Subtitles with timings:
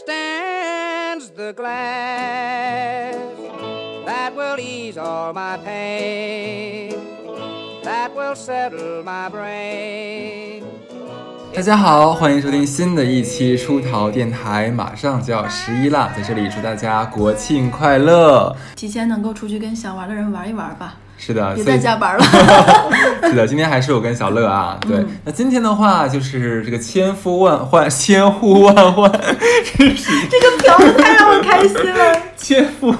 [0.00, 3.14] understands the glass
[4.06, 6.94] that will ease all my pain,
[7.82, 10.64] that will settle my brain.
[11.52, 18.56] 大家好，欢迎收听新的一期出逃电台，马上就要十一啦，在这里祝大家国庆快乐。
[18.76, 22.24] 提前能够出去跟想玩的人玩一玩吧，是的，别再加班了。
[23.28, 24.78] 是的，今天还是我跟小乐啊。
[24.80, 29.12] 对，嗯那今天的话就是这个千呼万唤，千呼万唤，
[29.76, 32.94] 真是这个嫖的太让我开心了， 千夫，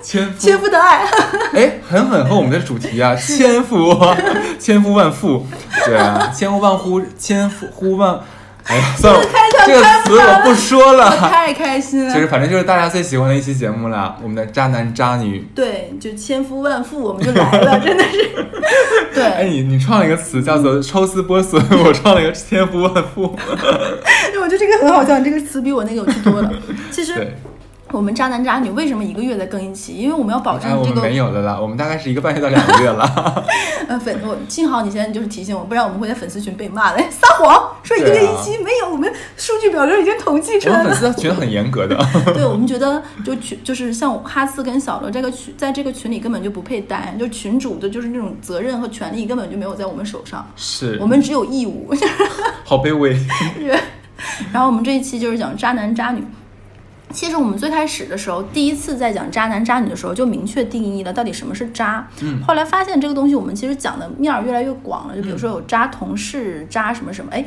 [0.00, 1.04] 千夫，切腹的爱。
[1.52, 3.92] 哎，很吻合我们的主题啊， 千夫，
[4.58, 5.44] 千夫万夫，
[5.84, 8.20] 对啊，千呼万呼，千夫呼万，
[8.70, 9.20] 哎呀，算了，
[9.66, 11.10] 这个词我不说了。
[11.28, 12.14] 太开心了。
[12.14, 15.44] 就是反正就是大家最喜欢的一期节目了，我们的渣男渣女。
[15.56, 18.30] 对，就千夫万妇，我们就来了， 真的是。
[19.12, 23.22] 对哎，对，你你创了一个词叫做抽丝剥笋，我创了一个千夫万妇。
[24.40, 26.48] 我觉得这个很好笑，你这个词比我那个有趣多了。
[26.92, 27.34] 其实对，
[27.92, 29.94] 我们渣男渣女为什么一个月才更一期？
[29.94, 33.44] 因为我们要保哎，我们证这个没有了啦，我们大概是一个半月到两个月了。
[33.88, 36.98] 呃粉，我幸好你现在就是提醒我，不然我们会在粉丝群被骂的。
[36.98, 40.96] 哎 撒谎说一个月一期，没有，我们数据表格已经统计出我们来了。
[40.96, 41.98] 粉丝群很严格的。
[42.32, 51.92] 对我们觉得就群就是像哈斯跟小罗这个群，在这个群里根本就不配待，就群主的就是那种责任和权利根本就没有在我们手上，是，我们只有义务。
[52.64, 53.18] 好卑微。
[54.52, 56.24] 然后我们这一期就是讲渣男渣女。
[57.12, 62.06] 其实我们最开始的时候，第一次在讲渣男渣女的时候，就明确定义了到底什么是渣。
[62.22, 67.30] 嗯后来发现这个东西我们其实讲的面儿越来越广了，就比如说有渣同事、渣什么什么。
[67.32, 67.44] 哎，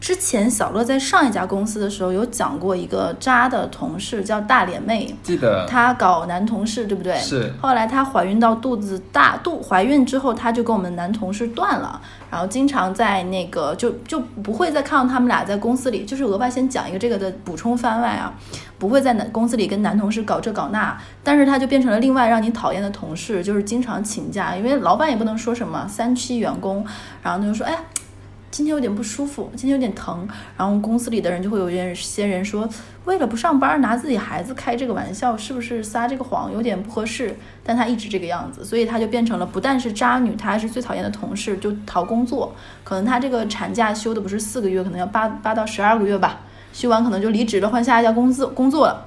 [0.00, 7.14] 之前小乐在上一家公司的时候有讲过一个渣的同事叫大脸妹，记得她搞男同事，对不对？
[7.18, 18.32] 是后来她怀孕到肚子大，肚怀孕之后，她就跟我们男同事断了，然后经常在那个就就不会再看到他们俩在公司里，就是额外先讲一个这个的补充番外啊，
[18.78, 26.82] 不会在男公司里跟男同事搞这搞那，但是她就变成了另外让你讨厌的同事，就是经常请假，因为老板也不能说什么三期员工，
[27.22, 27.76] 然后他就说，哎。
[28.50, 32.68] 今天有点不舒服，今天有点疼，然后公司里的人就会有一些人说，
[33.04, 37.36] 为了不上班拿自己孩子开这个玩笑，是不是撒这个谎有点不合适？
[37.62, 42.52] 但她一直这个样子，所以她就变成了不但是渣女，她还是最讨厌的同事，就逃工作。
[42.82, 46.40] 可能她这个产假休的不是四个月，可能要八八到十二个月吧，
[46.72, 49.06] 休完可能就离职了，换下一家公司工作了。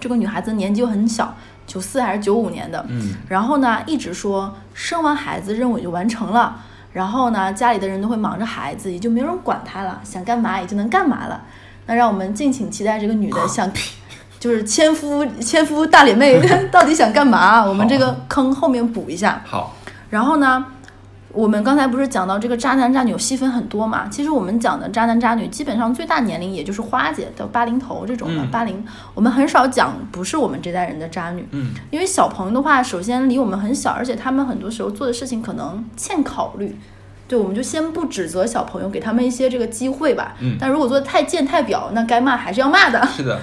[0.00, 1.34] 这个女孩子年纪又很小，
[1.64, 6.60] 九四还是九五年的，嗯，然后呢，一直说生完孩子任务也就完成了，
[6.94, 11.42] 然后呢，家里的人都会忙着孩子，也就没有人管她了，想干嘛也就能干嘛了。
[11.86, 13.70] 那让我们敬请期待这个女的想，
[14.40, 16.40] 就是千夫千夫大脸妹
[16.72, 17.62] 到底想干嘛？
[17.62, 19.42] 我们这个坑后面补一下。
[19.44, 19.74] 好，
[20.08, 20.64] 然后呢，
[21.34, 24.08] 我们刚才不是讲到这个渣男渣女有细分很多嘛？
[24.08, 28.82] 其实我们讲的渣男渣女，基本上最大年龄也就是花姐到八零头这种的嗯八零、
[29.14, 31.44] 我们很少讲不是我们这代人的渣女。
[31.50, 36.78] 嗯，因为小朋友的话，首先离我们很小，而且他们很多时候做的事情可能欠考虑。
[37.26, 40.34] 对，我们就先不指责小朋友，给他们一些这个机会吧。
[40.40, 43.04] 嗯但如果做的太贱太婊，那该骂还是要骂的。
[43.08, 43.40] 是的，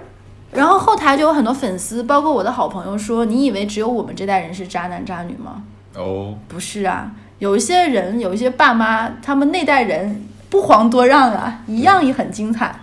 [0.52, 5.62] 然后后台就有很多粉丝，包括我的好朋友说：“你以为只有我们这代人是渣男渣女吗？
[5.96, 12.80] 哦，不是啊，有一些人，有一些爸妈，他们那代人不遑多让啊，一样也很精彩。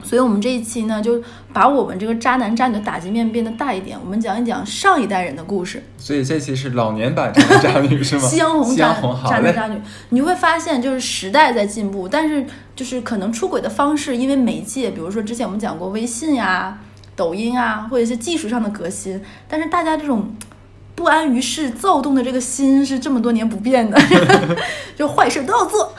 [0.00, 1.20] 所以，我们这一期呢，就
[1.52, 5.82] 把我们这个渣男渣女的打击面变得大一点，我们讲一讲上一代人的故事。
[5.96, 8.22] 所以这期是老年版渣男渣女是吗？
[8.28, 9.30] 夕阳红渣夕阳红。
[9.30, 9.80] 渣男渣女，
[10.10, 12.46] 你会发现就是时代在进步，但是
[12.76, 16.78] 就是可能出轨的方式，因为媒介，比如说之前我们讲过微信呀、
[17.16, 20.30] 抖音啊，或者一些技术上的革新，但是大家这种
[20.98, 23.96] 不安于世、躁动的这个心是这么多年不变的，
[24.98, 25.94] 就坏事都要做。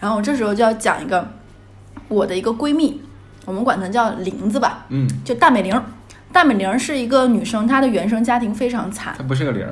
[0.00, 1.28] 然后我这时候就要讲一个
[2.08, 3.02] 我的一个闺蜜，
[3.44, 5.78] 我们管她叫玲子吧，嗯，就大美玲。
[6.32, 9.66] 大美玲是一个女生，她的原生家庭非常惨，她不是个零，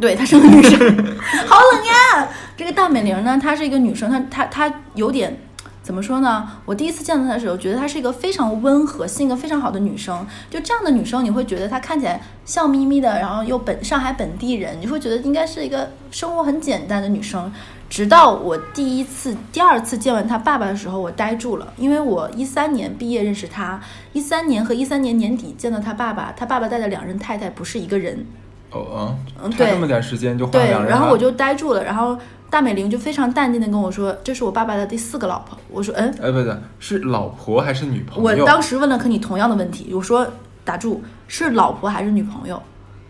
[0.00, 0.78] 对，她是个女生，
[1.46, 2.28] 好冷呀！
[2.56, 5.38] 这个大美玲呢，她是一个女生，她她她有点
[5.84, 6.48] 怎么说呢？
[6.64, 10.26] 我第一次见到她的时候，觉得她是一个非常温和、性格非常好的女生。
[10.48, 17.52] 就这样的女生，你会觉得她看起来笑眯眯的，然后又本上海本地人，你会觉得应该是一个生活很简单的女生。
[17.90, 23.78] 直到我第一次、第二次见完她爸爸的时候，我呆住了，因为我一三年毕业认识她，
[24.14, 28.26] 一三年和一三年年底见到她爸爸，她爸爸带的两任太太不是一个人。
[28.70, 32.18] 哦嗯对差这么点时间就换对两，人了然后我就呆住了，然后
[32.54, 36.08] 大美玲就非常淡定的跟我说：“这是我爸爸的第四个老婆。”我说：“嗯。
[36.22, 38.46] 哎，不对，是老婆还是女”朋友我？
[38.46, 40.24] 当时问了和你同样的问题，我说
[40.64, 42.62] ：“打住，是老婆还是女朋友？”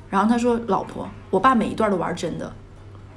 [0.08, 2.50] 然后他说：“老婆。”我爸每一段都玩真的，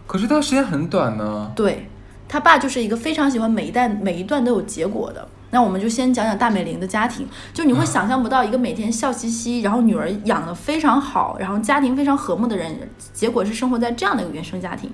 [0.06, 1.50] 可是他时间很短呢。
[1.56, 1.88] 对
[2.28, 5.26] 他爸就是一个非常喜欢每一段每一段都有结果的。
[5.52, 12.78] 那我们就先讲讲大美玲的家庭，就你会想象不到一个每天笑嘻嘻，然后女儿养得非常好，然后家庭非常和睦的人，
[13.14, 14.92] 结果是生活在这样的一个原生家庭。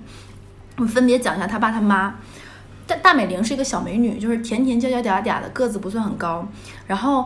[0.77, 2.15] 我们分别讲一下他爸他妈。
[2.85, 6.45] 大大美玲是一个小美女，就是甜甜娇娇嗲嗲的，个子不算很高。
[6.85, 7.25] 然后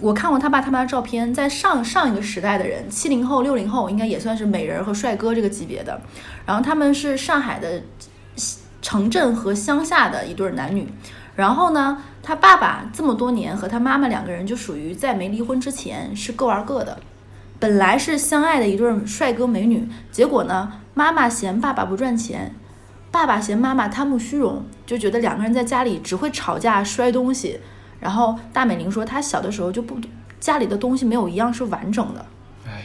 [0.00, 6.00] 我看过他爸他妈的照片，在上上一个时代的人，七零后、六零后应该也算是美人和帅哥这个级别的。
[6.44, 7.80] 然后他们是上海的
[8.82, 10.88] 城镇和乡下的一对男女。
[11.36, 16.98] 然后呢，他爸爸这么多年和他妈妈两个人就属于在没离婚之前是各玩各的。
[17.60, 22.52] 本来是相爱的一对帅哥美女，结果呢，妈妈嫌爸爸不赚钱。
[23.10, 27.58] 爸爸嫌妈妈贪慕虚荣，就觉得两个人在家里只会吵架、摔东西。
[27.98, 29.98] 然后大美玲说，她小的时候就不
[30.38, 32.24] 家里的东西没有一样是完整的，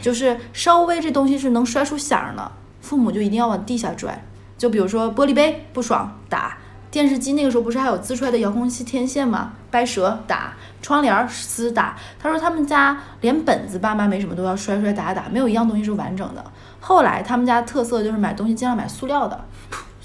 [0.02, 4.22] 就是稍微这东西是能摔出响的，父母就一定要往地下拽。
[4.58, 6.58] 就比如说玻璃杯不爽打，
[6.90, 9.52] 电视机那个时候不是还有滋出来的遥控器天线吗？
[9.70, 11.96] 掰折打，窗帘撕打。
[12.18, 16.44] 他说他们家连本子爸妈没什么都要摔摔打打，没有一样东西是完整的。
[16.80, 19.44] 后来他们家特色就是买东西尽量买塑料的。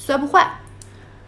[0.03, 0.49] 摔不坏，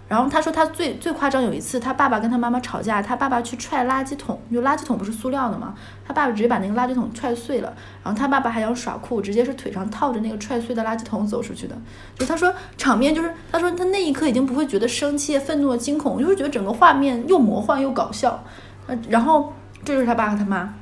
[0.08, 5.76] 然后他说他最最夸张有一次，他爸爸跟他妈妈吵架，他爸爸去踹垃圾桶，就垃圾桶不是塑料的吗？
[6.04, 7.72] 他爸爸直接把那个垃圾桶踹碎了，
[8.04, 11.78] 然后他爸爸还想耍酷，直接是腿上套着那个踹碎的垃圾桶走出去的。
[12.18, 18.44] 就他说场面就是，他说他那一刻已经不会觉得生气、愤怒、惊恐，就是觉得整个画面又魔幻又搞笑。
[18.88, 19.54] 呃，然后
[19.86, 20.74] 这就是他爸和他妈。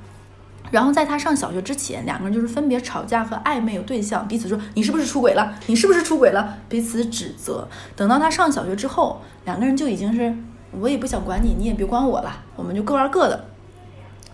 [0.71, 5.53] 然后在他上小学之前，两个人就是分别吵架和暧昧有对象，彼此说你是不是出轨了？
[5.67, 6.57] 你是不是出轨了？
[6.69, 7.67] 彼此指责。
[7.95, 10.33] 等到他上小学之后，两个人就已经是
[10.79, 13.45] 我也不想管你，你也别管我了，我们就各玩各的。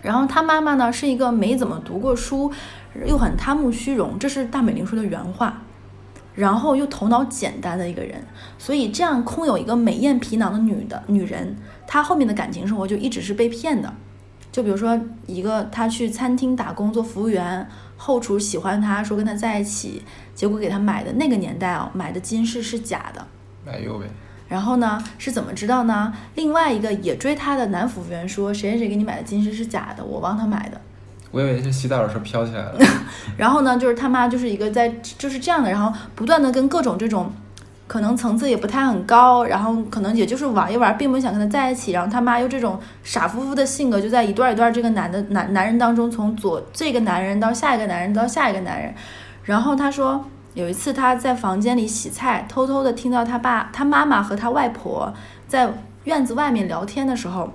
[0.01, 2.51] 然后他妈妈呢是一个没怎么读过书，
[3.05, 5.63] 又很贪慕虚荣，这是大美玲说的原话。
[6.35, 8.23] 然后又头脑简单的一个人，
[8.59, 11.57] 所以这样空有一个美艳皮囊的女的女人，
[11.87, 13.91] 她后面的感情生活就一直是被骗的。
[14.57, 20.01] 就比如说，一个他去餐厅打工做服务员，后厨喜欢他，说跟他在一起，
[20.33, 23.23] 结果给他买的那个年代哦，买的金饰是假的。
[23.71, 24.07] 哎呦喂！
[24.47, 26.11] 然后呢，是怎么知道呢？
[26.33, 30.81] 另外一个也追他的男服务员说，谁谁谁给你买的金饰是假的，我帮他买的。
[31.29, 32.79] 我以为是洗澡的时候飘起来了。
[33.37, 34.89] 然后呢，就是他妈就是一个在
[35.19, 37.31] 就是这样的，然后不断的跟各种这种。
[37.87, 41.93] 可能层次也不太很高，然后可能也就是玩一玩，并不想跟他在一起。
[41.93, 48.93] 然后他妈又这种傻乎乎的性格，就在一段一段这个男的男男人当中，从左这个男人到下一个男人到下一个男人。
[49.43, 55.13] 然后他说有一次他在房间里洗菜，偷偷的听到他爸、他妈妈和他外婆
[55.47, 55.71] 在
[56.03, 57.53] 院子外面聊天的时候，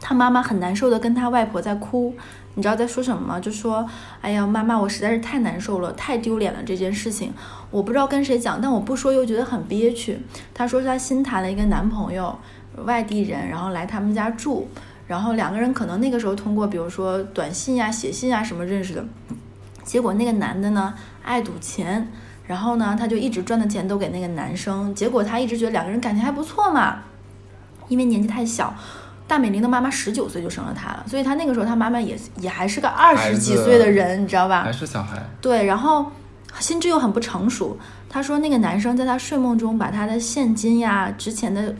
[0.00, 2.14] 他妈妈很难受的跟他外婆在哭。
[2.54, 3.38] 你知道在说什么吗？
[3.38, 3.88] 就说，
[4.20, 7.32] 哎呀，妈妈，我实在是太难受了，太丢脸了这件事情，
[7.70, 10.18] 我不知道跟谁讲，但我不说又觉得很憋屈。
[10.54, 12.38] 她说她新谈了一个男朋友，
[12.84, 14.68] 外地人，然后来他们家住，
[15.06, 19.04] 然后两个人可能那个时候通过，比如说短信呀、写信啊什么认识的，
[19.84, 22.08] 结果那个男的呢爱赌钱，
[22.46, 27.00] 然后呢他就一直赚的钱都给那个男生，结果他一直觉得两个人感情还不错嘛，
[27.88, 28.74] 因为年纪太小。
[29.26, 34.62] 大美玲的妈妈十九岁就生了他了，所以他那个时候他妈妈也也还是个二十几岁的人，你知道吧？
[34.62, 35.22] 还是小孩。
[35.38, 36.10] 对，然后
[36.60, 37.76] 心智又很不成熟。
[38.08, 41.74] 他说那个男生在他睡梦中把他的现金呀、值钱的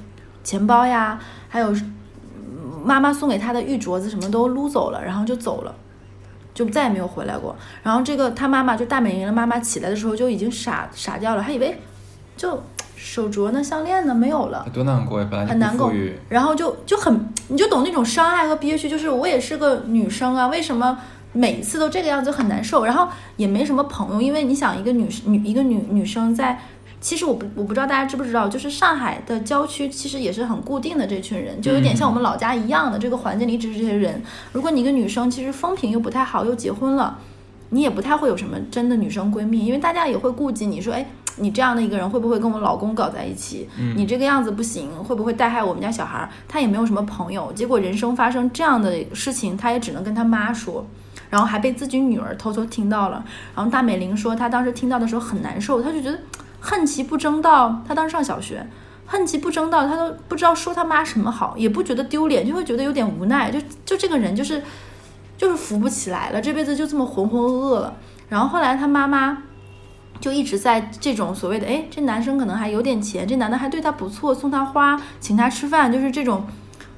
[0.44, 1.74] 钱包呀，还有
[2.84, 5.74] 妈妈送给他的玉镯子什么都撸走了，然后就走了，
[6.54, 7.56] 就再也没有回来过。
[7.82, 11.80] 然后这个他妈妈就大美玲的妈妈起来的时候就已经傻傻掉了，还以为
[12.36, 12.62] 就。
[13.00, 13.62] 手镯呢？
[13.62, 14.12] 项链呢？
[14.12, 15.28] 没有了，多难过呀！
[15.30, 15.92] 本来很难过，
[16.28, 18.90] 然后就就很，你就懂那种伤害和憋屈。
[18.90, 20.98] 就是我也是个女生啊，为什么
[21.38, 22.84] 每一次都这个样子，很难受。
[22.84, 26.60] 然后也没什么朋友，因为你想，一个女女一个女女生在，
[27.00, 34.20] 其实我不我不知道大家知不知道，就是上海的郊区其实也是很固定的这群人，就有点像我们老家一样的这个环境里，只是这些人。
[34.52, 37.16] 如果你一个女生，其实风评又不太好，又结婚了，
[37.70, 41.06] 你也不太会有什么真的女生闺蜜，因为大家也会顾及你说，哎。
[41.40, 43.68] 你这样的一个人会不会跟我老公搞在一起？
[43.94, 46.28] 你这个样子不行，会不会带害我们家小孩？
[46.48, 50.84] 他也没有什么朋友，结果人生发生这样的事情，他也只能跟他妈说，
[51.30, 53.24] 然后还被自己女儿偷偷听到了。
[53.54, 56.18] 然后大美玲说，她当时听到的时候很难受，她就觉得
[56.60, 57.82] 恨其不争道。
[57.86, 58.66] 她当时上小学，
[59.06, 63.50] 恨其不争道，她都不知道说他妈什么好，也不觉得丢脸，就会觉得有点无奈。
[63.50, 64.62] 就就这个人就是
[65.36, 67.94] 就是扶不起来了，这辈子就这么浑浑噩噩了。
[68.28, 69.44] 然后后来她妈妈。
[70.20, 76.44] 就一直在这种所谓的，哎，这男生可能还有点钱，这男的还对她不错，送她花，请她吃饭，就是这种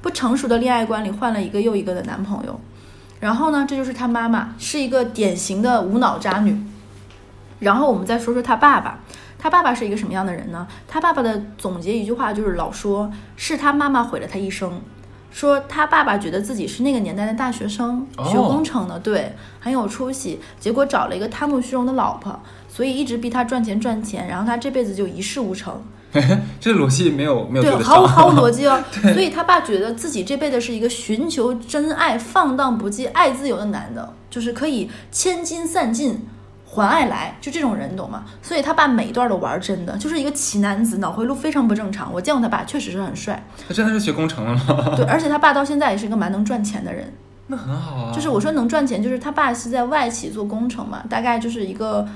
[0.01, 2.59] 不成熟的恋爱观里换了一个又一个的男朋友。
[3.21, 6.61] 然后呢，这就是他妈妈，是一个典型的无脑渣女。
[7.59, 8.99] 然后我们再说说他爸爸，
[9.39, 10.67] 他爸爸是一个什么样的人呢？
[10.87, 14.81] 他爸爸的总结一句话就是老说是他妈妈毁了他一生。
[15.31, 22.37] 说他爸爸觉得自己是那个年代的大学生，哦学工程的，对，很有出息，结果找了一个贪慕虚荣的老婆，
[22.67, 25.81] 所以一直逼他赚钱赚钱，然后他这辈子就一事无成。
[26.59, 28.05] 这逻辑没有没有对毫无。
[28.07, 28.81] 毫无逻辑哦。
[29.13, 36.27] 所以他爸觉得自己这辈子是一个寻求真爱、放荡不羁、爱自由的男的，就是可以千金散尽。
[36.73, 38.23] 还爱来，就这种人，懂吗？
[38.41, 42.09] 所以他爸每一段都玩真的，就是一个奇男子，脑回路非常不正常。
[42.13, 44.93] 我见过他爸，确实是很帅，他 真的是学工程的吗？
[44.95, 47.13] 对，而且他爸到现在也是一个蛮能赚钱的人。
[47.47, 48.13] 那很好啊。
[48.15, 52.07] 就是我说能赚钱，就是他爸是在外企做工程嘛，大概就是一个，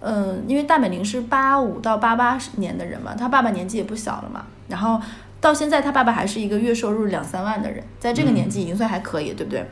[0.00, 5.00] 嗯，因为大美玲是八五到八八年的人嘛，她爸爸年纪也不小了嘛，然后
[5.40, 9.66] 到现在她爸爸还是一个月收入两三万的人，在这个年纪已经算还可以，对不对？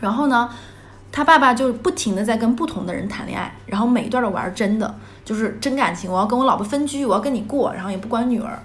[0.00, 0.48] 然后呢，
[1.10, 8.58] 她爸爸就不停的在跟不同的人谈恋爱，然后每一段都玩真的，就是真感情，我要跟我老婆分居，我要跟你过，然后也不管女儿。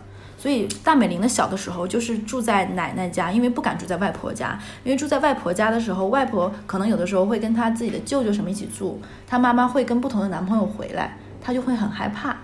[0.43, 12.35] 所以大美玲的小的时候就是住在奶奶家，因为不敢住在外婆家，因为住在外婆家的时候，外婆可能有的时候会跟她自己的舅舅什么一起住，她妈妈会跟不同的男朋友回来，她就会很害怕。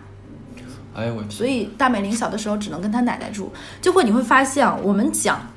[0.96, 3.52] 哎呦我天，所以大美玲小的时候只能跟她奶奶住，
[3.82, 5.50] 就会你会发现啊，我们讲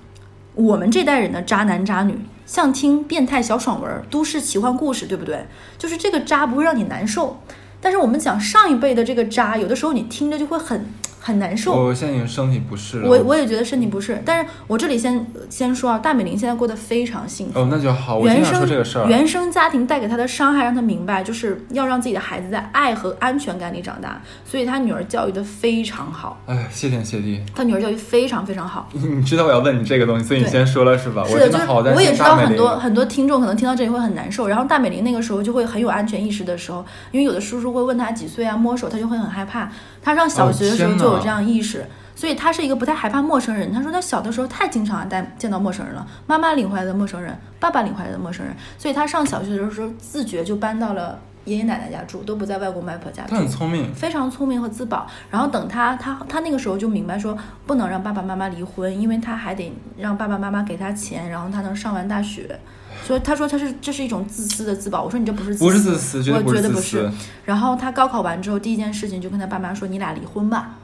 [0.57, 5.47] 我们这代人的渣男渣女，像听变态小爽文儿、都市奇幻故事，对不对？
[5.79, 7.41] 就是这个渣不会让你难受，
[7.81, 10.85] 但是我们讲上一辈的这个渣，有的时候你听着就会很
[11.23, 11.73] 很难受。
[11.73, 13.09] 我现在已经身体不适了。
[13.09, 17.61] 我我也觉得身体不适，但是我这里先先说啊，大美玲现在过得非常幸福。
[17.61, 18.19] 哦，那就好。
[18.19, 19.07] 我原生这个事儿。
[19.07, 24.21] 原生家庭带给她的伤害，让她明白，就是要让自己的孩子在爱和安全感里长大。
[24.45, 27.41] 所以她女儿教育的非常好，哎，谢天谢地。
[27.55, 28.89] 她女儿教育非常非常好。
[28.93, 31.25] 你知道我要问你这个东西，所以你先说了是吧？
[31.29, 31.65] 是的，就是
[31.95, 39.71] 我也知道很多很多听众可能听到这里会很难受，然后大美玲那个时候就会很有安全意识的时候，因为有的叔叔会问她几岁啊，摸手，她就会很害怕。
[40.03, 43.73] 她上小学的时候就有这样意识，所以他是一个不太害怕陌生人。
[43.73, 53.37] 他说他小的时候太经常带见到陌生人了，妈妈领回来的陌生人，爸爸领回来的陌生人，所以他上小学的时候自觉就搬到了爷爷奶奶家住，都不在外公外婆家住他。
[53.37, 55.07] 很聪明，非常聪明和自保。
[55.31, 62.59] 然后等他他他那个时候就明白说，不能让爸爸妈妈离婚，因为他还得让爸爸妈妈给他钱，然后他能上完大学。
[63.05, 65.03] 所以他说他是这是一种自私的自保。
[65.03, 67.11] 我说你这不是自不是自私，我觉得不是。
[67.45, 70.77] 然后他高考完之后，第一件事情就跟他爸妈说：“你俩离婚吧，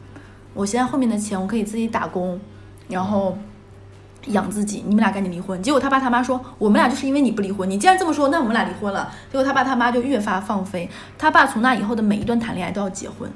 [0.58, 2.36] 我现在后面的钱我可以自己打工，
[2.88, 3.38] 然后
[4.26, 13.30] 养自己，你们俩赶紧离婚。”结果他爸他妈说：“我们俩就是因为你不离婚，你既然这么说，那我们俩离婚了。”结果他爸他妈就越发放飞，他爸从那以后的每一段谈恋爱都要结婚。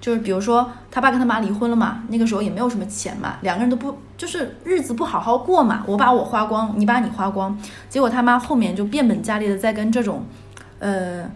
[0.00, 7.56] 就是比如说，他爸跟他妈离婚了嘛，那个时候也没有什么钱嘛，两个人都不就是日子不好好过嘛，我把我花光，你把你花光，
[7.88, 10.24] 结果他妈后面就变本加厉的在跟这种，
[10.80, 11.30] 呃，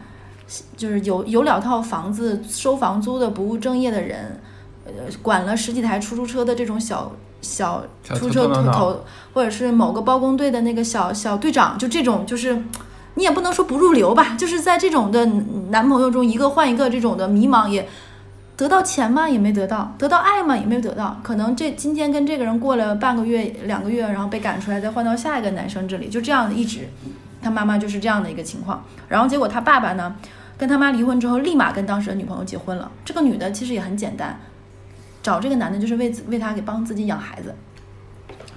[0.76, 4.40] 就是有有两套房子收房租的不务正业的人，
[4.84, 12.62] 呃，管了十几台出租车的这种小小小出租车头头脑头头，或者是某个包工队的那个小小队长，就这种就是。
[13.14, 15.26] 你也不能说不入流吧，就是在这种的
[15.68, 17.86] 男朋友中一个换一个这种的迷茫，也
[18.56, 19.28] 得到钱吗？
[19.28, 20.56] 也没得到，得到爱吗？
[20.56, 21.20] 也没有得到。
[21.22, 26.88] 可能这今天跟这个人过了半个月、两个月，然后被赶出来，再换到下一个男生这里，就这样一直。
[27.42, 28.82] 他妈妈就是这样的一个情况。
[29.08, 30.16] 然后结果他爸爸呢，
[30.56, 32.90] 跟他妈离婚之后，立马跟当时的女朋友结婚了。
[33.04, 34.40] 这个女的其实也很简单，
[35.22, 37.54] 找这个男的就是为自为他给帮自己养孩子。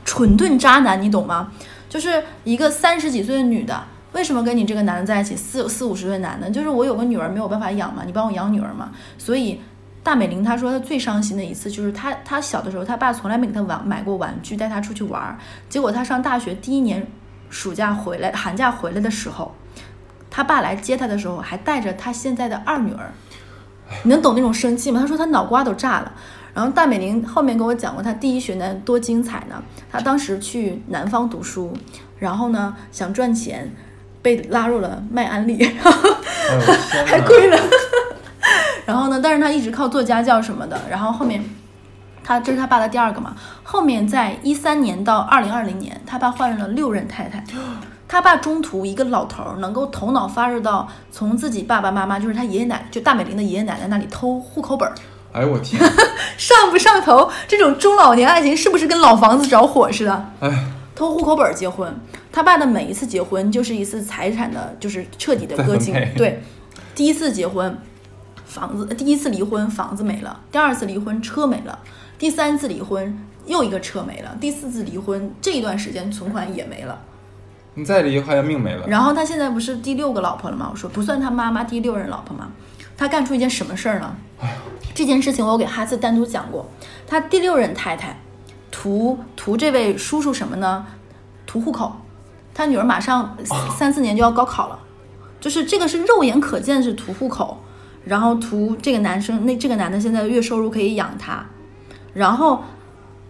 [0.03, 1.51] 蠢钝渣男，你懂吗？
[1.89, 5.35] 就是一个三十几岁的女的，为什么跟你这个男的在一起？
[5.35, 8.91] 四四五十岁男的，就是我有个女儿没有办法养嘛，你帮我养女儿嘛。
[9.17, 9.59] 所以
[10.03, 15.37] 大美玲她说她最伤心的一次就是她她小的时候，她爸从来没给她玩买过玩具，带她出去玩儿。
[15.67, 17.05] 结果她上大学第一年
[17.49, 19.55] 暑假回来，寒假回来的时候，
[20.29, 23.11] 她爸来接她的时候，还带着她现在的二女儿。
[24.03, 24.99] 你能懂那种生气吗？
[24.99, 26.13] 她说她脑瓜都炸了。
[26.55, 29.61] 然后大美玲后面跟我讲过，她第一学年多精彩呢。
[29.91, 31.71] 她当时去南方读书，
[32.17, 33.69] 然后呢想赚钱，
[34.21, 35.63] 被拉入了卖安利，
[37.05, 37.59] 还亏了。
[38.87, 40.79] 然后呢，但是她一直靠做家教什么的。
[40.89, 41.43] 然后后面，
[42.23, 43.35] 她这是她爸的第二个嘛。
[43.61, 47.43] 后面在一三年到二零二零年，他爸换了六任太太。
[48.07, 54.93] 他爸中途一个老头儿能够头脑发热到从自己爸爸妈妈，就是他爷爷奶奶，就大美玲的爷爷奶奶那里偷户口本儿，
[55.35, 55.81] 哎呦我天，
[56.39, 57.29] 上不上头？
[57.45, 60.31] 这种中老年爱情是不是跟老房子着火似的？
[60.39, 61.93] 哎，偷户口本儿结婚，
[62.31, 66.17] 他爸的每一次结婚就是一次财产的，就是彻底的割尽再分配。
[66.17, 66.43] 对，
[66.95, 67.77] 第一次结婚，
[68.45, 71.77] 房子；第一次离婚，房子没了；第二次离婚，车没了；
[72.17, 76.97] 第三次离婚，又一个车没了；第四次离婚，这一段时间存款也没了。
[77.73, 78.87] 你再离好像命没了。
[78.87, 80.69] 然后他现在不是第六个老婆了吗？
[80.71, 82.47] 我说不算他妈妈第六任老婆吗？
[82.97, 84.15] 他干出一件什么事儿呢？
[84.93, 86.69] 这件事情我给哈斯单独讲过。
[87.07, 88.19] 他第六任太太
[88.71, 90.85] 图图这位叔叔什么呢？
[91.45, 91.95] 图户口，
[92.53, 93.37] 他女儿马上
[93.77, 94.79] 三四年就要高考了，
[95.39, 97.61] 就是这个是肉眼可见是图户口，
[98.03, 101.45] 然后图这个男生那这个男的现在月收入可以养他，
[102.13, 102.63] 然后。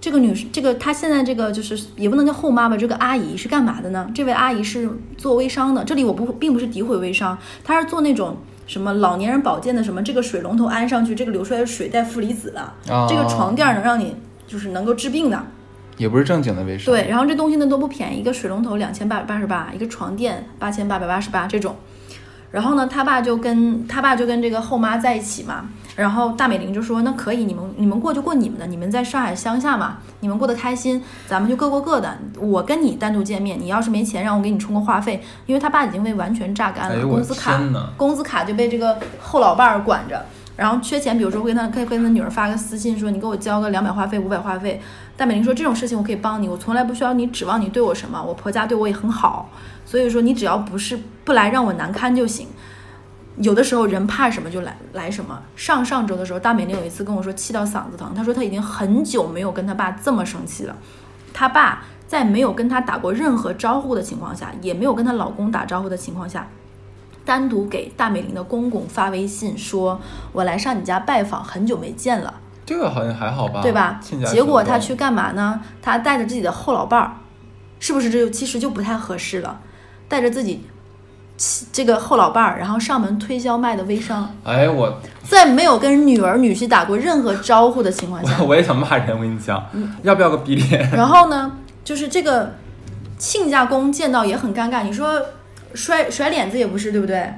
[0.02, 4.08] 这个女，这个她现在这个就是也不能叫后妈吧，这个阿姨是干嘛的呢？
[4.14, 5.84] 这位阿姨是做微商的。
[5.84, 12.74] 这里我不并不是诋毁微商，她是做那种什么老年人保健的，什么这个水龙头安上去，这个流出来的水带负离子的，
[13.08, 14.16] 这个床垫能让你
[14.48, 15.46] 就是能够治病的，
[15.98, 16.94] 也不是正经的卫生。
[16.94, 21.76] 对，然后这东西呢都不便宜，一个水龙头两千八百八十八，一个床垫八千八百八十八这种。
[22.52, 25.70] 然后呢，他爸就跟他爸就跟这个后妈在一起嘛。
[25.96, 32.18] 然后大美玲就说：“那可以，你们你们过就过你们的，你们在上海乡下嘛，你们过得开心，咱们就各过各的。
[32.38, 37.62] 我跟你单独见面，你要是没钱，让我给你充个话费，因为他爸已经被完全榨干了，工资卡
[37.96, 40.26] 工资卡就被这个后老伴儿管着。
[40.58, 44.82] 然后缺钱，比如说会跟他可以跟他女儿发个私信说，你给我交个两百话费、五百话费。
[45.16, 49.50] 大美玲说这种事情我可以帮你，我从来不需要你指望你对我什么，我婆家对我也很好，
[49.86, 52.48] 所以说你只要不是不来让我难堪就行。”
[53.38, 55.42] 有的时候人怕什么就来来什么。
[55.56, 60.76] 上上周的时候，大美玲有一次跟我说气到嗓子疼，她说她已经很久没有跟她爸这么生气了。
[61.34, 66.48] 她爸在没有跟她打过任何招呼的情况下，也没有跟她老公打招呼的情况下，
[67.26, 70.00] 单独给大美玲的公公发微信说
[70.32, 72.34] ：“我来上你家拜访，很久没见了。”
[72.66, 73.62] 这个好像还好吧？
[73.62, 74.00] 对吧？
[74.32, 75.62] 结果他去干嘛呢？
[75.82, 77.18] 他带着自己的后老伴儿，
[77.80, 79.60] 是不是这就其实就不太合适了？
[80.08, 80.64] 带着自己。
[81.74, 84.34] 这个后老伴儿，然后上门推销卖的微商。
[84.44, 89.16] 哎，我在没有跟女儿女婿打过任何招呼的情况下，我也想骂人。
[89.16, 89.62] 我跟你讲，
[90.04, 90.90] 要不要个逼脸？
[90.96, 91.52] 然后呢，
[91.84, 92.54] 就是这个
[93.18, 94.84] 亲家公见到也很尴尬。
[94.84, 95.22] 你说
[95.74, 97.34] 甩甩脸子也不是，对不对？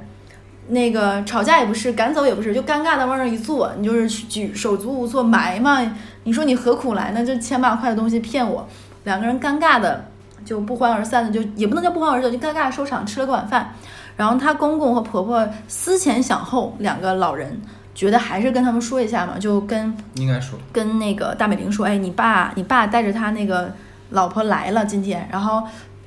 [0.69, 5.79] 那个吵架也不是，赶走也不是，就尴尬的往那一坐，你就是举手足无措埋嘛。
[6.25, 7.25] 你说你何苦来呢？
[7.25, 8.67] 这千把块的东西骗我，
[9.05, 10.05] 两个人尴尬的。
[10.47, 13.73] 就不欢而散的，就也不能叫不欢而散，就尴尬收场，吃了个晚饭。
[14.15, 17.61] 然后她公公和婆婆思前想后，两个老人
[17.93, 23.73] 觉得还是跟他们说一下嘛，就跟应该说跟那个大美玲说，哎，你爸你爸带着他那个
[24.11, 25.27] 老婆来了今天。
[25.29, 25.61] 然后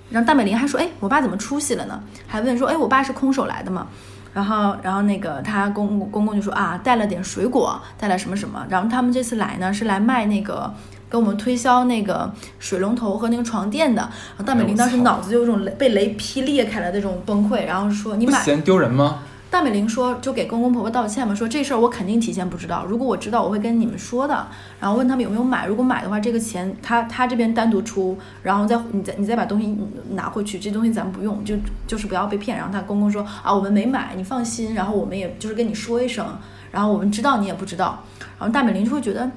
[0.09, 2.03] 让大美玲还说，哎，我爸怎么出息了呢？
[2.27, 3.87] 还问说，哎，我爸是空手来的吗？
[4.33, 8.67] 然后然后那个他公公公就说啊，带了点水果，带了什么什么。
[8.71, 10.73] 然后他们这次来呢，是来卖那个。
[11.11, 19.19] 跟我们推销那个水龙头和那个床垫的，然后大美玲当时脑子就有种雷被雷劈裂开了那种崩溃，然后说你买嫌丢人吗？
[19.51, 24.47] 大美玲说就给公公婆婆道歉嘛，说这事儿我肯定提前不知道，如果我知道我会跟你们说的。
[24.79, 29.77] 然后问他们有没有买，如果买的话，这个钱他他这边单独出，然后再你再你再把东西
[30.11, 31.57] 拿回去，这东西咱们不用，就
[31.89, 32.57] 就是不要被骗。
[32.57, 36.25] 然后他公公说啊我们没买，你放心，然后我们也就是跟你说一声，
[36.71, 38.05] 然后我们知道你也不知道，
[38.39, 39.29] 然后大美玲就会觉得。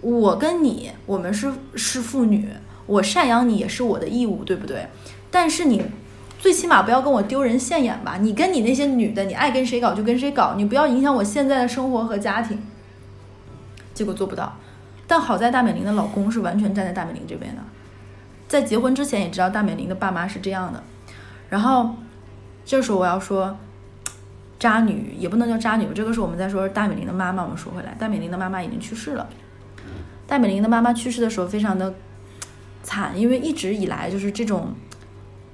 [0.00, 2.48] 我跟你，我们是是父女，
[2.86, 4.86] 我赡养你也是我的义务，对不对？
[5.30, 5.84] 但是你
[6.38, 8.18] 最起码不要跟我丢人现眼吧？
[8.20, 12.60] 你跟你那些女的，你爱跟谁搞就跟谁搞，你不要影响我现在的生活和家庭。
[13.94, 14.56] 结果做不到，
[15.06, 17.62] 但好在大美玲的老公是完全站在大美玲这边的，
[18.46, 20.82] 在结婚之前也知道大美玲的爸妈是这样的。
[21.48, 21.96] 然后
[22.64, 23.56] 这时候我要说，
[24.58, 27.42] 渣女也不能叫渣女，这个是我们在说大美玲的妈妈。
[27.42, 29.26] 我们说回来，大美玲的妈妈已经去世了。
[30.26, 31.94] 戴美玲的妈妈去世的时候非常的
[32.82, 34.74] 惨，因为一直以来就是这种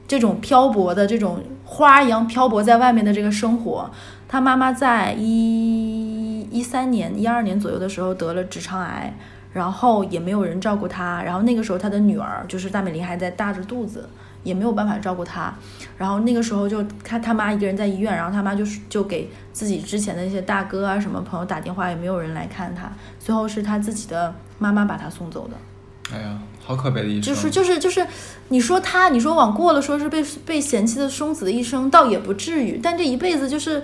[0.08, 3.90] 这种漂泊的这种花一样漂泊在外面的这个生活。
[4.28, 9.14] 她妈妈在一一三年、一二年左右的时候得了直肠癌，
[9.52, 11.22] 然后也没有人照顾她。
[11.22, 14.08] 然后那个时候她的女儿就是大美玲还在大着肚子，
[14.42, 15.54] 也没有办法照顾她。
[15.98, 22.90] 然后那个时候就她他妈一个人在医院，然后他妈就是就给自己之前的那些大哥啊什么朋友打电话，也没有人来看她。
[23.18, 24.34] 最后是她自己的。
[24.62, 25.56] 妈妈把他送走的，
[26.14, 27.22] 哎呀，好可悲的一生。
[27.22, 28.06] 就是就是就是，
[28.48, 32.78] 你说他，你说往过了说是被被嫌弃的松子的一生，倒也不至于。
[32.80, 33.82] 但这一辈子就是，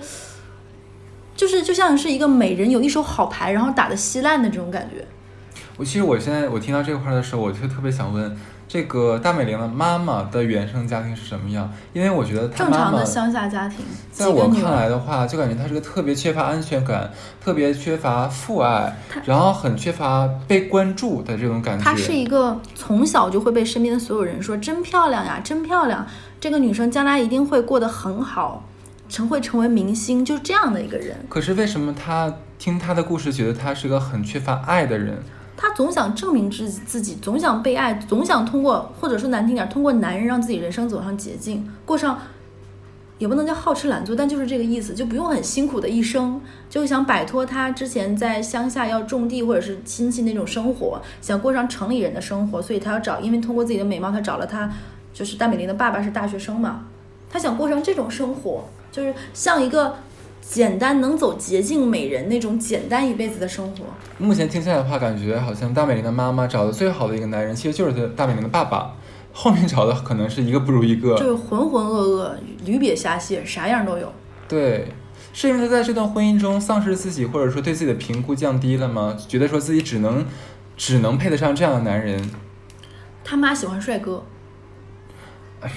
[1.35, 5.05] 就是就像是一个美人有一手好牌，然后打的稀烂的这种感觉。
[5.75, 8.37] 我其实我现在我听到这块的时候，我就特别想问。
[8.69, 11.67] 这个大美玲的妈妈的原生家庭是什么样？
[11.91, 17.11] 因为我觉得正常的乡下家庭，在我看来的话，就感觉她是个特别缺乏安全感、
[17.43, 21.83] 特别缺乏父爱，然后很缺乏被关注的这种感觉。
[21.83, 26.05] 她是一个从小就会被身边的所有人说“真漂亮呀，真漂亮”，
[26.39, 28.63] 这个女生将来一定会过得很好，
[29.09, 31.17] 成会成为明星，就这样的一个人。
[31.27, 35.17] 可是为什么她听她的故事，觉得她是个很缺乏爱的人？
[35.61, 42.17] 她总想证明自自己，总想被爱，总想通过，或者说难听点，通过男人让自己人生走上捷径，过上
[43.17, 54.71] 也不能叫好吃懒做，但就是这个意思，就不用很辛苦的一生，就想摆脱他之前在乡下要种地或者是亲戚那种生活，想过上城里人的生活，所以他要找，因为通过自己的美貌，他找了他
[55.13, 56.85] 就是大美玲的爸爸是大学生嘛，
[57.29, 59.93] 他想过上这种生活，就是像一个
[60.49, 63.85] 简单能走捷径美人那种简单一辈子的生活。
[64.17, 68.95] 目前听下来的话，感觉好像大美玲的妈妈找的最好的一个男人，其实就是她大美玲的爸爸。
[69.31, 72.31] 后面找的可能是一个不如一个，就是浑浑噩噩、
[72.65, 74.11] 驴瘪瞎蟹，啥样都有。
[74.47, 74.87] 对，
[75.33, 79.15] 是因为他在这段婚姻中丧失自己，或者说对自己的评估降低了吗？
[79.27, 80.25] 觉得说自己只能
[80.75, 82.27] 只能配得上这样的男人。
[83.23, 84.25] 他妈喜欢帅哥。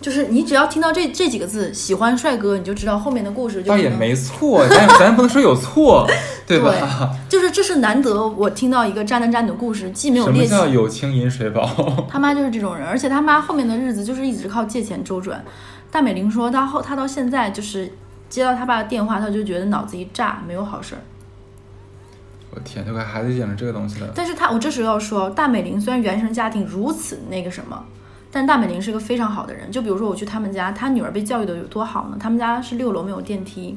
[0.00, 3.62] 就是你只要听到这这几个字“喜欢帅哥”，你就知道后面的故事。
[3.62, 6.06] 倒也没错，咱 咱不能说有错，
[6.46, 7.10] 对吧？
[7.28, 10.48] 就是这是难得我听到一个渣男渣女的故事，既没有猎奇。
[10.48, 11.68] 什么叫友情饮水饱？
[12.08, 15.44] 他妈就是这种人，而且他妈后面的日子就是一直靠借钱周转。
[15.90, 17.92] 大美玲说，她后她到现在就是
[18.30, 21.02] 接到他爸的电话，她就觉得脑子一炸，没有好事儿。
[22.54, 24.08] 我天，都给孩子讲了这个东西了。
[24.14, 27.84] 但是他我这时候要说，大美玲虽然原生家庭如此那个什么。
[28.32, 32.16] 但大美玲是个非常好的人，就比如说我去他们家，他女儿被教育的有多好呢？
[32.20, 33.76] 他们家是六楼没有电梯，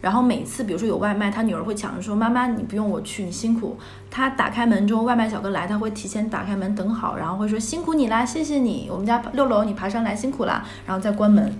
[0.00, 3.76] 然后每次比如说有外卖，他女儿会抢着说：“妈妈，你不用我去，你辛苦。”
[4.10, 11.54] 他打开门之后，外卖小哥来，他会提前打开门等好，然后会说：“辛苦你啦，谢谢你，我们家六楼你爬上来辛苦啦。”然后再关门，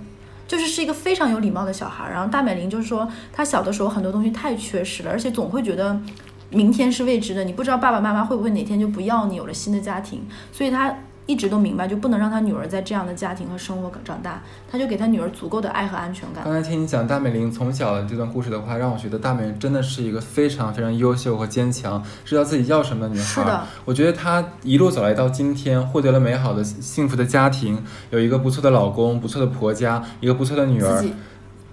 [0.47, 2.09] 就是是一个非常有礼貌的小孩。
[2.09, 5.95] 然后大美玲就是说，她小的时候很多东西太缺失了，而且总会觉得
[6.49, 10.91] 明天是未知的，你不知道爸爸妈妈会不会哪天就不要你，有了新的家庭，所以他。
[11.31, 16.43] 一直都明白，就不能让他女儿在这样的家庭和生活长大，他就给他女儿足够的爱和安全感。
[16.43, 23.23] 刚才听你讲大美玲从小的这段故事的话，让我觉得大美玲真的是一个非常非常优秀和坚强，知道自己要什么的女孩。
[23.23, 31.05] 是的，我觉得她一路走来到今天，获得了美好的幸福的家庭，有一个不错的老公，不错的婆家，一个不错的女儿。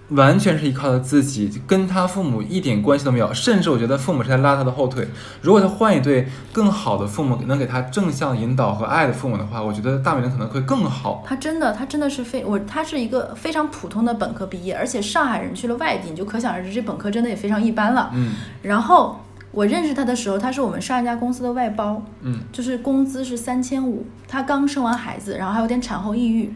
[0.09, 5.07] 完全是依靠他自己，跟他父母一点关系都没有，甚至我觉得父母是在拉他的后腿。
[5.41, 11.23] 如果他换一对更好的父母，能给他正向引导和爱的父母的话，我觉得大美玲可能会更好。
[11.25, 18.09] 他真的，他真的是非我，他是一个非常普通的本科毕业，而且上海人去了外地，你就可想而知，这本科真的也非常一般了。
[18.15, 18.33] 嗯。
[18.63, 19.19] 然后
[19.51, 26.51] 我认识他的时候，他是我们上一家公司的外包，嗯，就是工资是三千五，他刚生完孩子，然后还有点产后抑郁。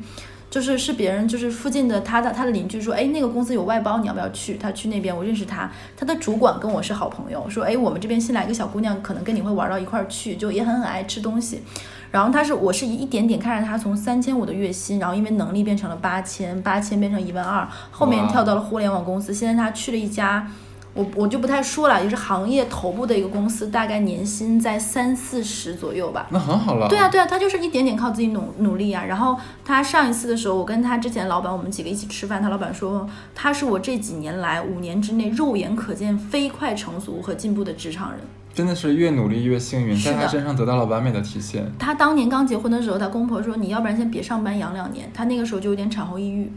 [0.54, 4.56] 就是是别人，就是附近的他的他的邻居说，哎，那个公司有外包，你要不要去？
[4.56, 11.63] 他去那边，我认识他，他的主管跟我是好朋友，说，哎，我们这边新来一个小姑娘，可能跟你会玩到一块儿去，就也很很爱吃东西。
[12.12, 20.48] 然后他是，我是一一点点看着他从三千五的月薪，然后因为能力变成了八千，八千变成一万二，后面跳到了互联网公司，现在他去了一家。
[20.93, 26.27] 我我就不太说了，也是行业头部的一个公司，大概年薪在三四十左右吧。
[26.29, 26.88] 那很好了。
[26.88, 29.03] 对啊，对啊，他就是一点点靠自己努努力啊。
[29.03, 38.19] 然后他上一次的时候，我跟他之前老板，我们几个一起吃饭，他老板说他是我这几年来五年之内肉眼可见飞快成熟和进步的职场人。
[38.53, 41.65] 真的是越努力越幸运，在他身上得到了完美的体现。
[41.79, 45.10] 他当年刚结婚的时候，他公婆说你要不然先别上班养两年。
[45.12, 46.51] 他那个时候就有点产后抑郁，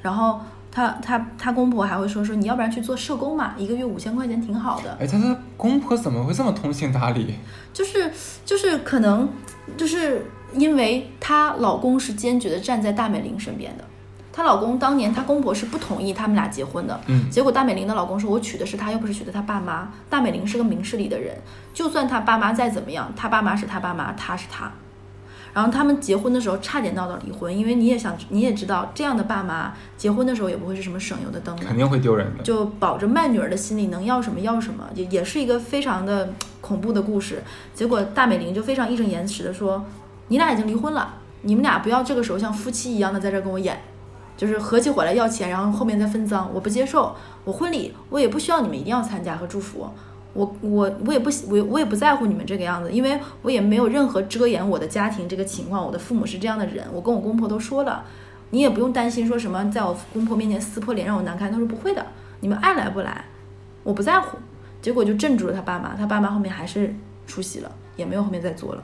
[0.00, 0.40] 然后。
[0.72, 4.96] 他他他公婆还会说说你要不然去做社工嘛，一个月五千块钱挺好的。
[4.98, 7.34] 哎，他的公婆怎么会这么通情达理？
[7.74, 8.10] 就是
[8.46, 9.28] 就是可能
[9.76, 13.84] 就是因为她老公是坚决的站在大美玲身边的。
[14.32, 19.92] 她老公当年她公婆是不同意他们俩结婚的，嗯，结果大美玲的老公说，我娶的是她，又不是娶的她爸妈。
[20.08, 21.36] 大美玲是个明事理的人，
[21.74, 24.72] 就算她爸妈再怎么样，她爸妈是她爸妈，她是她。
[25.52, 32.42] 然后他们结婚的时候差点闹到离婚，因为你也想，你也知道，这样的爸妈结婚的时候也不会是什么省油的灯，肯定会丢人的。
[32.42, 37.42] 就保着卖女儿的心理，能要什么要什么，也也是一个非常的恐怖的故事。
[37.74, 39.84] 结果大美玲就非常义正言辞的说
[40.28, 43.78] ：“你俩已经离婚了，你们俩不要这个时候像夫妻一样的在这跟我演，
[44.38, 47.14] 就是合起伙来要钱，然后后面再分赃，我不接受。
[47.44, 49.86] 我婚礼我也不需要你们一定要参加和祝福。”
[50.34, 55.84] 我我我也不我我也不在乎你们这个样子，因为我也没有任何遮掩我的家庭这个情况。
[55.84, 58.04] 我的父母是这样的人，我跟我公婆都说了，
[58.50, 61.52] 你也不用担心说什么在我公婆面前撕破脸让我难堪。
[61.52, 62.06] 他说不会的，
[62.40, 63.24] 你们爱来不来，
[63.82, 64.38] 我不在乎。
[64.80, 66.94] 结果就镇住了他爸妈，他爸妈后面还是
[67.26, 68.82] 出席了，也没有后面再做了。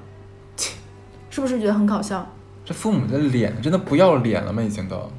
[0.57, 0.75] 切，
[1.31, 2.25] 是不是觉得很搞笑？
[2.65, 4.63] 这父母的脸真的不要脸了吗？
[4.63, 5.11] 已经都。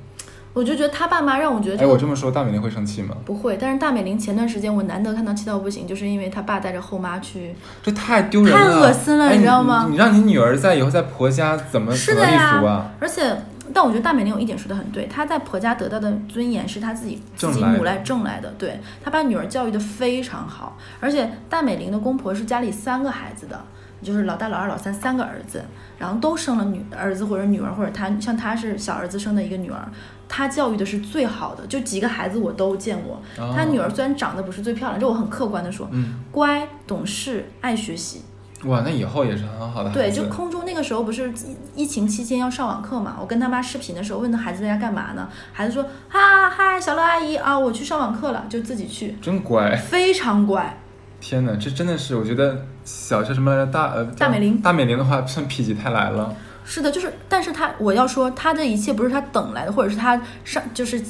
[0.53, 3.15] 我就觉得他爸妈让我觉得，哎，我这么说大美玲会生气吗？
[3.23, 9.87] 不会，但是大美玲前段时间我难得看到气到不行，就是因为他爸带着后妈去，这太丢人了，太恶心了，你知道吗？
[9.89, 12.91] 你让你女儿在以后在婆家怎么是的呀？
[12.99, 13.37] 而且，
[13.73, 23.59] 但我觉得大美玲有一点说的很对，她在婆家得到的尊严是她自己自己母来挣来的，对她把女儿教育的非常好，而且大美玲的公婆是家里三个孩子的。
[24.01, 25.61] 就是老大、老二、老三三个儿子，
[25.97, 29.85] 然后都生了女儿子或者女儿，或者他像他是小儿子生的一个女儿，
[30.29, 33.19] 他教育的是最好的，就几个孩子我都见过。
[33.35, 38.21] 他女儿虽然长得不是最漂亮，这我很客观的说，嗯，乖、懂事、爱学习。
[38.65, 39.89] 哇，那以后也是很好的。
[39.91, 41.33] 对，就空中那个时候不是
[41.75, 43.17] 疫情期间要上网课嘛？
[43.19, 45.29] 我跟他妈视频的时候问他孩子在家干嘛呢？
[45.53, 49.15] 孩子说：哈嗨，小乐阿姨啊，我去上网课了，就自己去。
[49.21, 50.77] 真乖，非常乖。
[51.21, 53.71] 天哪，这真的是我觉得小叫什么来着？
[53.71, 54.61] 大呃，大美玲。
[54.61, 56.35] 大美玲的话算否极泰来了。
[56.69, 61.01] 是的，就是，但是他我要说，他的一切不是他等来的，或者是他上就是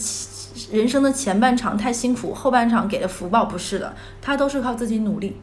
[0.72, 5.36] 人生的前半场太辛苦，后半场给的福报不是的，他都是靠自己努力。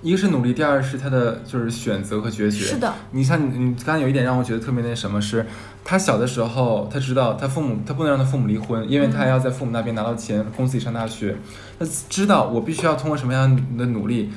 [0.00, 2.64] 一个是努力，第二是他的就是选择和决绝。
[2.64, 5.44] 是的，你像你，你刚才有一点让我觉得特别那什么，是
[5.82, 11.36] 他小的时候，他知道他父母，他不能让他父母离婚，因为他还要在父母那边拿到钱供自己上大学。
[11.80, 14.30] 他知道我必须要通过什么样的努力，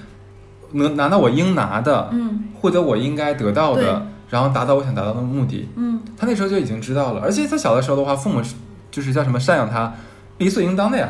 [0.71, 5.69] 能拿到我应拿的，嗯，获得我应该得到的，然后达到我想达到的目的。
[5.75, 8.55] 嗯，他那时候就已经知道了，而且他小的时候的话，父母是
[8.91, 9.93] 就是叫什么赡养他，
[10.37, 11.09] 理所应当的呀。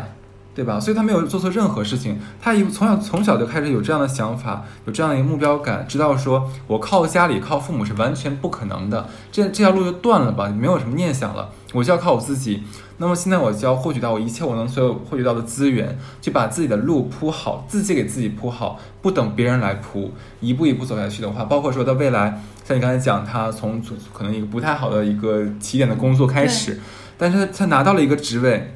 [0.58, 0.80] 对吧？
[0.80, 12.63] 所以他没有做错任何事情，他一从小从小就开始有这样的想法，有这样的一个目标感，知道说我靠家里靠父母是完全不可能的，这这条路就断了吧，没有什么念想了，我就要靠我自己。
[12.97, 23.81] 那么现在我就要获取到我一切我能所有获取到的资源，去把自己的路铺好，自己给自己铺好，不等别人来铺，一步一步走下去的话，包括说到未来，像你刚才讲，他从
[24.13, 26.79] 可能一个不太好的一个起点的工作开始，
[27.17, 28.73] 但是他拿到了一个职位。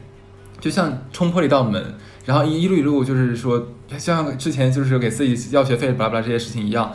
[0.59, 6.91] 就像冲破了一道门，然后一一路一路就是说，像之前就是给自己要学费、巴拉巴拉这些事情一样，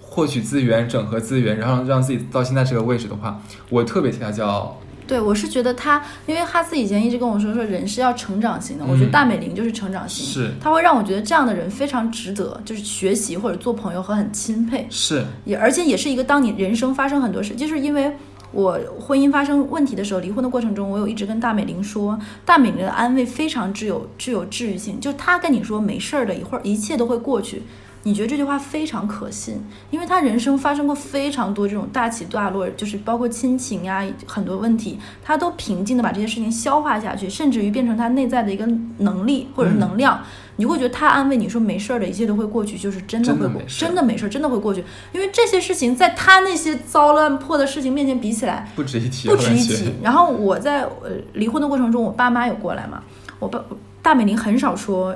[0.00, 3.38] 获取资源、整合资源，然后让自己到现在这个位置的话，
[3.68, 4.80] 我特别替他骄傲。
[5.10, 18.12] 对，我是觉得他，因为哈斯以前一直跟我说，说人是要成长型的，我觉得大美玲就是成长型，是，他会让我觉得这样的人非常值得，就是学习或者做朋友和很钦佩，是，也而且也是一个当你人生发生很多事，就是因为。
[18.52, 27.62] 我婚姻发生问题的时候，离婚的过程中，我有一直跟大美玲说，大美玲的安慰非常具有具有治愈性，就她跟你说没事儿的，一会儿一切都会过去。
[28.02, 38.66] 你觉得这句话非常可信，因为他人生发生过非常多这种大起大落，就是包括亲情呀很多问题，他都平静的把这些事情消化下去，甚至于变成他内在的一个
[38.98, 40.22] 能力或者能量。
[40.56, 44.82] 你会觉得他安慰你说没事儿的，一切都会过去，就是真的会真的没事儿，真的会过去。
[45.12, 49.92] 因为这些事情在他那些糟乱破的事情面前比起来不值一提，不值一提。
[50.02, 53.02] 然后我在呃离婚的过程中，我爸妈有过来嘛，
[53.38, 53.62] 我爸
[54.00, 55.14] 大美玲很少说，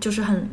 [0.00, 0.48] 就是很。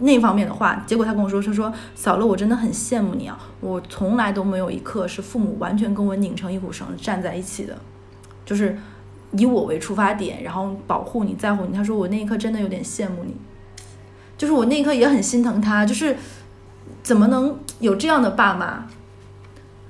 [0.00, 7.76] 那方面的话，结果他跟我说，他说小乐，我真的很羡慕你啊，我从来都没有一刻是父母完全跟我拧成一股绳站在一起的，
[8.44, 8.76] 就是
[9.32, 11.72] 以我为出发点，然后保护你在乎你。
[11.72, 13.34] 他说我那一刻真的有点羡慕你，
[14.36, 16.16] 就是我那一刻也很心疼他，就是
[17.02, 18.86] 怎么能有这样的爸妈。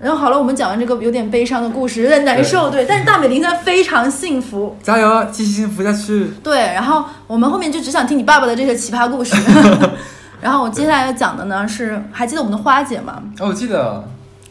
[0.01, 2.87] 然后好了，我们讲完这个有点悲伤的故事，有点难受，对。
[2.87, 6.31] 但是大美玲她非常幸福，加油，继续幸福下去。
[6.43, 9.37] 对，然后我们后面就只想听你爸爸的这些奇葩故事。
[10.41, 13.23] 然后我接下来要讲的呢是，还记得我们的花姐吗？
[13.39, 14.03] 哦，我记得。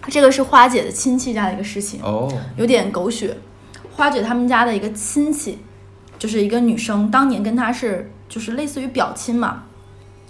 [0.07, 3.35] 这个是花姐的亲戚家的一个事情哦，有点狗血。
[3.95, 5.57] 花姐他们家的一个亲戚，
[6.19, 9.63] 就是一个女生，当年跟她是就是类似于表亲嘛。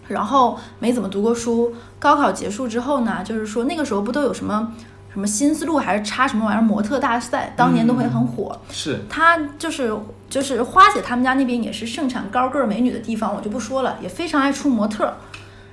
[0.08, 4.74] 然后没怎么读过书，高考结束之后呢，就是说那个时候不都有什么？
[5.12, 8.60] 什么新丝路还是插什么玩意儿模特大赛，当年都会很火。
[8.72, 9.92] 是，她就是
[10.30, 15.12] 就是花姐他们家那边也是盛产高个儿美女的地方，我就不说了，也非常爱出模特。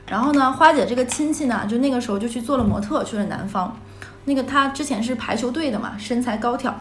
[0.08, 3.76] 然后呢，花姐这个亲戚呢，就那个时候就去做了模特，去了南方。
[4.24, 6.74] 那个她之前是排球队的嘛，身材高挑。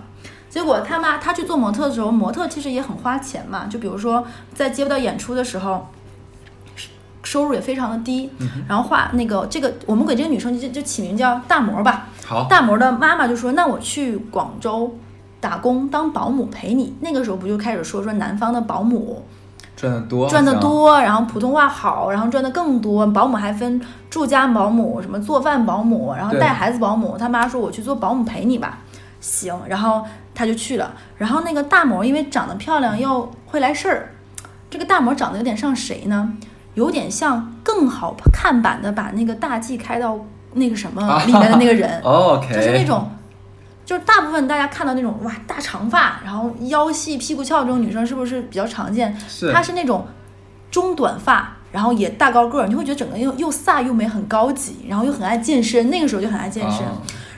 [0.49, 5.89] 结果他妈她去做模特的时候，模特其实也很花钱嘛，就比如说在接不到演出的时候。
[7.27, 8.29] 收入也非常的低，
[8.67, 12.05] 然后画那个这个，我们给这个女生就就起名叫大模吧。
[12.25, 14.97] 好，大模的妈妈就说：“那我去广州
[15.39, 19.23] 打工当保姆陪你。”那个时候不就开始说说南方的保姆
[19.75, 23.05] 赚的多，赚的多，然后普通话好，然后赚的更多。
[23.07, 27.15] 保姆还分住家保姆、什么做饭保姆，然后带孩子保姆。
[27.15, 28.79] 他妈说：“我去做保姆陪你吧。”
[29.21, 30.93] 行，然后他就去了。
[31.17, 34.09] 然后那个大模因为长得漂亮又会来事儿，
[34.69, 36.33] 这个大模长得有点像谁呢？
[36.73, 40.19] 有点像更好看版的，把那个大 G 开到
[40.55, 42.01] 那个什么里面的那个人
[42.51, 43.09] 就是那种，
[43.85, 49.15] 就是大部分大家看到那种哇大长发，然后腰细屁股翘这种女生是不是比较常见？
[49.27, 50.07] 是，她是那种
[50.71, 56.81] 中短发，然后也大高个儿，你会觉得整个又又飒又美，很高级，然后又很爱健身，那个时候就很爱健身。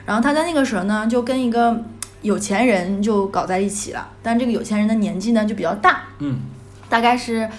[0.05, 1.83] 然后她在那个时候呢，就跟一个
[2.21, 6.39] 有钱人就搞在一起了，但这个有钱人的年纪呢就比较大，嗯，
[6.87, 7.49] 大概是。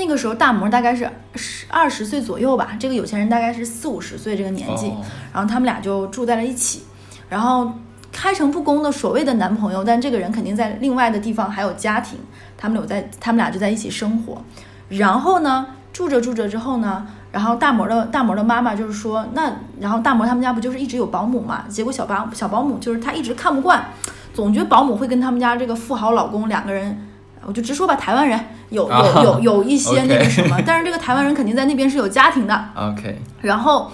[0.00, 4.90] 那个时候大模大概是十二十岁左右吧，这个有钱人大概是四五十岁这个年纪，
[5.30, 6.84] 然后他们俩就住在了一起，
[7.28, 7.70] 然后
[8.10, 12.18] 开诚布公的所谓的男朋友，但这个人肯定在另外的地方还有家庭，
[12.56, 14.42] 他们有在他们俩就在一起生活，
[14.88, 23.84] 然后呢住着住着之后呢，然后大模的大模的妈妈就是说，那然后大模他们家不就是一直有保姆嘛，结果小保小保姆就是她一直看不惯，
[24.32, 27.06] 总觉得保姆会跟他们家这个富豪老公两个人。
[27.46, 32.64] 我就直说吧，台湾人有有有有一些 那个什么，但是这个台湾人肯定在那边是有家庭的。
[32.76, 33.90] OK，然后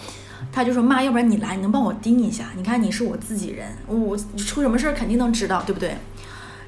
[0.53, 2.47] 他就说妈，要不然你来，你能帮我盯一下？
[2.57, 5.97] 你看你是我自己人，我出什么事儿肯定能知道，对不对？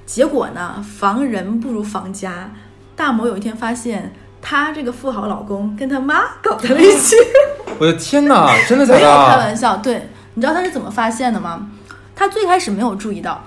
[0.06, 2.50] 结果呢，防人不如防家。
[2.96, 7.14] 大魔有一天发现，他这个富豪老公跟他妈搞在了一起。
[7.78, 8.98] 我的天哪，真的假的？
[8.98, 9.76] 没有开玩笑。
[9.76, 11.70] 对，你知道他是怎么发现的吗？
[12.16, 13.44] 他最开始没有注意到，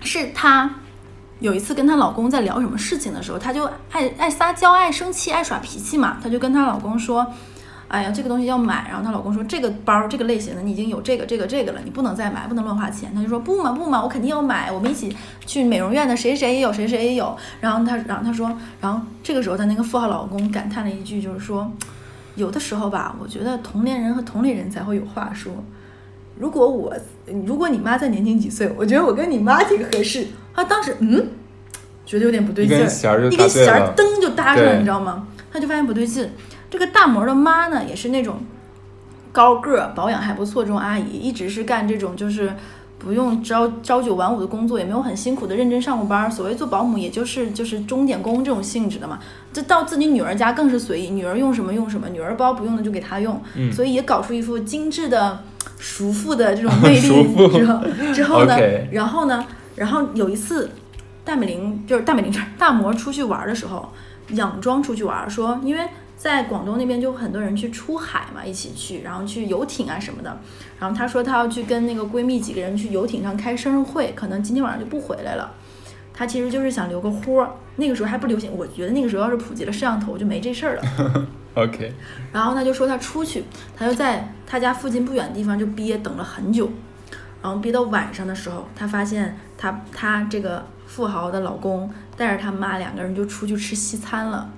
[0.00, 0.70] 是他。
[1.40, 6.18] 有一次跟她老公在聊什么事情的时候，她就爱爱撒娇、爱生气、爱耍脾气嘛。
[6.22, 7.26] 她就跟她老公说
[7.88, 14.70] ：“哎呀，这个东西要买。”然后她老公说：“这个包、这个类型的你已经有这个、这个、这个了，你不能再买，不能乱花钱。”她就说：“不嘛不嘛，我肯定要买。
[14.70, 21.72] 我们一起去美容院的，谁谁也有，谁谁也有。”然后她，然后她说，然后这个时候她那个富豪老公感叹了一句，就是说
[22.36, 25.52] ：“有的时候吧，我觉得同龄人和同龄人才会有话说。
[26.40, 26.92] 如果我，
[27.44, 31.28] 如果你妈再年轻几岁，我觉得我跟你妈挺合适。”他当时嗯，
[32.06, 32.80] 觉得有点不对劲儿，
[33.30, 35.28] 一根弦儿噔就搭上了，你知道吗？
[35.52, 36.30] 他就发现不对劲。
[36.70, 38.38] 这个大模的妈呢，也是那种
[39.30, 42.52] 高个儿、保养还不错这种阿姨，一直是干这种就是
[42.98, 46.30] 不用朝朝九晚五的工作，也没有很辛苦的认真上过班。
[46.30, 49.18] 所谓做保姆，也就是就是钟点工这种性质的嘛。
[49.52, 53.40] 这到自己女儿家更是随意，女儿用什么用什么，女儿包不用的就给她用，
[53.72, 55.42] 所以也搞出一副精致的
[55.80, 57.08] 熟妇的这种魅力。
[57.56, 57.80] 之后
[58.14, 58.56] 之后呢，
[58.92, 59.44] 然后呢？
[59.76, 60.70] 然后有一次，
[61.24, 63.90] 大美玲就是大美玲这大模出去玩的时候，
[64.32, 70.38] 佯装出去玩，说因为在广东那边就很多人去出海嘛，一起去，然后去游艇啊什么的。
[70.78, 75.52] 然后她说她要去跟那个闺蜜几个人去游艇上开生日会，可能今天晚上就不回来了。
[76.12, 77.50] 她其实就是想留个豁儿。
[77.76, 80.82] 那个时候还不流行，我觉得那个时候要是普及了摄像头就没这事儿了。
[81.54, 81.92] OK。
[82.32, 83.44] 然后他就说他出去，
[83.76, 86.70] 他就在他家附近不远的地方就憋等了很久。
[87.42, 94.50] 然后憋到晚上的时候，他发现他他这个富豪的老公带着他妈两个人就出去吃西餐了，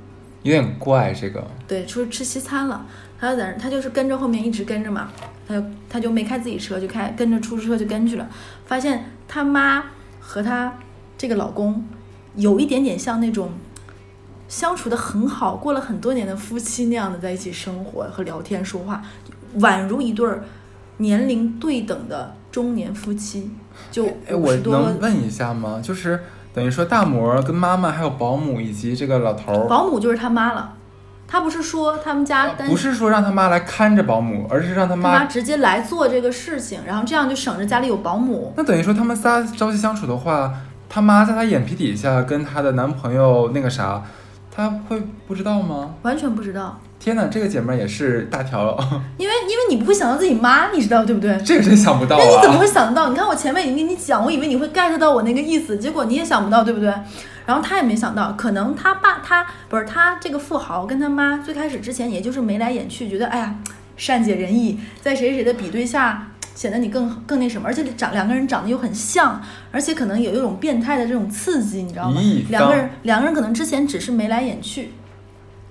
[0.42, 1.46] 有点怪这个。
[1.68, 2.84] 对，出去吃西餐了，
[3.20, 5.08] 他就在他就是跟着后面一直跟着嘛，
[5.46, 8.28] 他就他就没开自己车，就开跟着出租车就跟去了，
[8.66, 9.84] 发现他妈
[10.18, 10.74] 和他
[11.16, 11.86] 这个老公
[12.34, 13.52] 有一点点像那种
[14.52, 19.02] 相处的很好，过了很多年的夫妻那样的在一起生活和聊天说话，
[19.60, 20.44] 宛如一对儿
[20.98, 22.34] 年龄对等的。
[22.50, 23.50] 中年夫妻
[23.90, 25.80] 就哎，我能问一下吗？
[25.82, 26.20] 就是
[26.52, 30.74] 等于说大模跟妈妈还有保姆以及这个老头儿，保姆就是他妈了。
[31.26, 38.52] 他不是说他们家不是说让他妈来看着保姆，而是让他妈直接来做这个事情，然后这样就省着家里有保姆。
[38.54, 40.52] 那等于说他们仨朝夕相处的话，
[40.90, 44.02] 他妈在他眼皮底下跟他的男朋友那个啥，
[44.54, 45.94] 他会不知道吗？
[46.02, 46.78] 完全不知道。
[47.00, 48.78] 天哪，这个姐妹也是大条，
[49.16, 51.36] 因为因为你不会想到自己妈，你知道对不对？
[51.42, 52.16] 这个真想不到。
[52.18, 53.08] 那你怎么会想到？
[53.08, 56.92] 你看我前面已经跟你讲，我以为你会 get 到我那个意思，结果你也想不到，对不对？
[57.44, 63.54] 然后他也没想到，可能他爸他不是他这个富豪跟他妈最开始之前也就是眉来眼去，觉得哎呀
[63.96, 72.20] 善解人意，在谁谁的比对下显得你更更那什么，而且长两个人长得又很像，而且可能有一种变态的这种刺激，你知道吗？
[72.48, 74.92] 两个人两个人可能之前只是眉来眼去。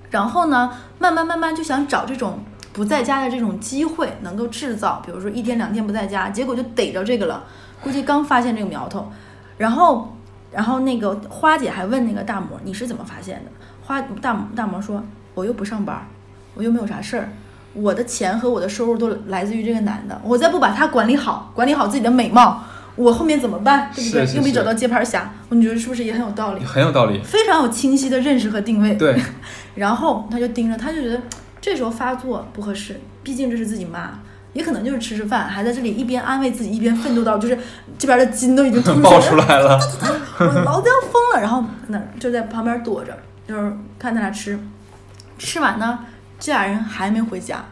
[0.10, 2.40] 然后呢，慢慢慢慢就想找这种
[2.74, 7.44] 不在家的这种机会，能够制造，比如说一天两天不在家，结果就逮着这个了。
[7.82, 9.10] 估计刚发现这个苗头，
[9.58, 10.16] 然后，
[10.52, 13.52] 然后那个花姐还问那个大魔，你是怎么发现的？
[13.84, 15.02] 花大大魔说，
[15.34, 16.06] 我又不上班，
[16.56, 17.30] 我又没有啥事儿，
[17.74, 22.64] 我的钱和我的收入都来自于这个男的，我再不把他管理好，管理好自己的美貌。
[22.98, 23.90] 我后面怎么办？
[23.96, 24.36] 对不对？
[24.36, 26.64] 又没找到接盘侠，你觉得是不是也很有道理？
[26.66, 28.96] 很有道理，非常有清晰的认识和定位。
[28.96, 29.18] 对，
[29.76, 31.20] 然后他就盯着，他就觉得
[31.62, 34.20] 这时候发作不合适，毕竟这是自己妈，
[34.52, 37.58] 也可能就是吃吃饭，还在这里一边安慰自己，一边奋斗到就是
[37.98, 39.80] 这边的筋都已经爆出来了，
[40.40, 41.40] 我老子要疯了。
[41.40, 44.60] 然后那就在旁边躲着，就是看他俩吃，
[45.40, 46.00] 吃完呢，
[46.42, 47.64] 这俩人还没回家，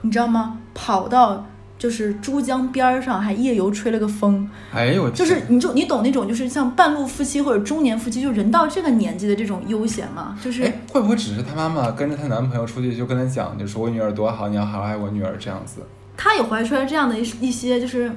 [0.00, 0.58] 你知道吗？
[0.74, 1.46] 跑到。
[1.78, 10.36] 就是珠江边上还夜游吹了个风，哎呦，就是你就你懂那种就是像半路夫妻或者中年夫妻，就人到这个年纪的这种悠闲吗？
[10.42, 15.82] 就是会不会只是她妈妈跟着她男朋友出去就跟她讲，就说我女儿多好，你要好好爱我女儿这样子。
[16.16, 18.10] 她也怀出来这样的一一些就是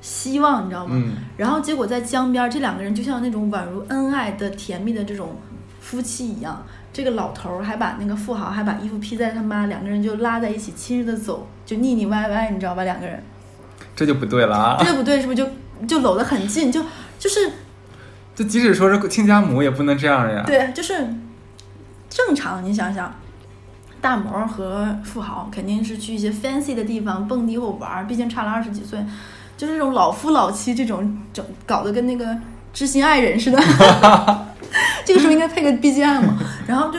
[0.00, 0.92] 希望，你知道吗？
[0.94, 1.12] 嗯。
[1.36, 5.36] 然后结果在江边，这两个人就像那种宛如恩爱的甜蜜的这种
[5.78, 6.64] 夫妻一样。
[6.98, 12.82] 这个老头儿还把那个富豪还把衣服披在他妈，两个人就拉在一起亲热的走，就腻腻歪歪，你知道吧？
[12.82, 13.22] 两个人，
[13.94, 14.76] 这就不对了啊！
[14.80, 15.48] 这就不对，是不是就
[15.86, 16.72] 就搂得很近？
[16.72, 16.82] 就
[17.16, 17.52] 就是，
[18.34, 20.42] 就即使说是亲家母也不能这样呀。
[20.44, 21.08] 对，就是
[22.10, 22.64] 正常。
[22.64, 23.14] 你想想，
[24.00, 28.98] 大魔和富豪肯定是去一些 fancy 的地方蹦迪或玩儿，毕竟差了二十几岁，
[29.56, 32.36] 就是这种老夫老妻这种整搞得跟那个
[32.72, 33.58] 知心爱人似的。
[35.04, 36.22] 这个时候应该配个 BGM，
[36.66, 36.98] 然后就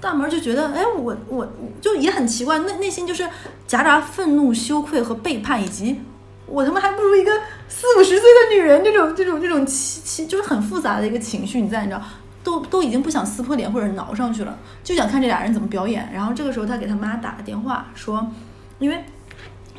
[0.00, 3.28] 大门就觉得，哎，我我就也很奇怪，内内心就是
[3.66, 6.00] 夹杂愤怒、羞愧和背叛，以及
[6.46, 7.32] 我他妈还不如一个
[7.68, 12.02] 四五十岁的女人，这种这种这种情情就是很复杂的一个情绪，你在你知道，
[12.44, 16.08] 都都已经不想撕破脸或者挠上去了，就想看这俩人怎么表演。
[16.14, 18.26] 然后这个时候他给他妈打个电话，说，
[18.78, 19.04] 因为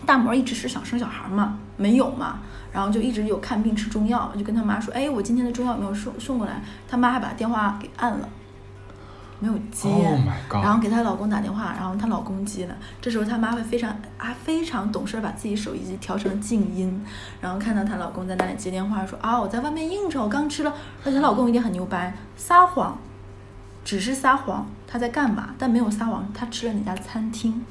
[0.06, 2.40] 大毛一直是想生小孩嘛，没有嘛。
[2.72, 8.30] 然后就一直有看病吃中药，就跟他妈说：“哎，我今天的中药有没有送送过来？”他妈还把电话给按了，
[9.40, 9.90] 没有接。
[10.50, 12.76] 然后给她老公打电话，然后她老公接了。
[13.02, 17.04] 这时候她妈会非常啊非常懂事，把自己手机调成静音，
[17.42, 22.98] 然后看到她老公在那里接电话，说：“啊，我在外面应酬，刚吃了。”而且她老公一定很牛掰，撒谎，
[23.84, 25.56] 只是撒谎，他在干嘛？
[25.58, 27.66] 但没有撒谎，他吃了哪家餐厅。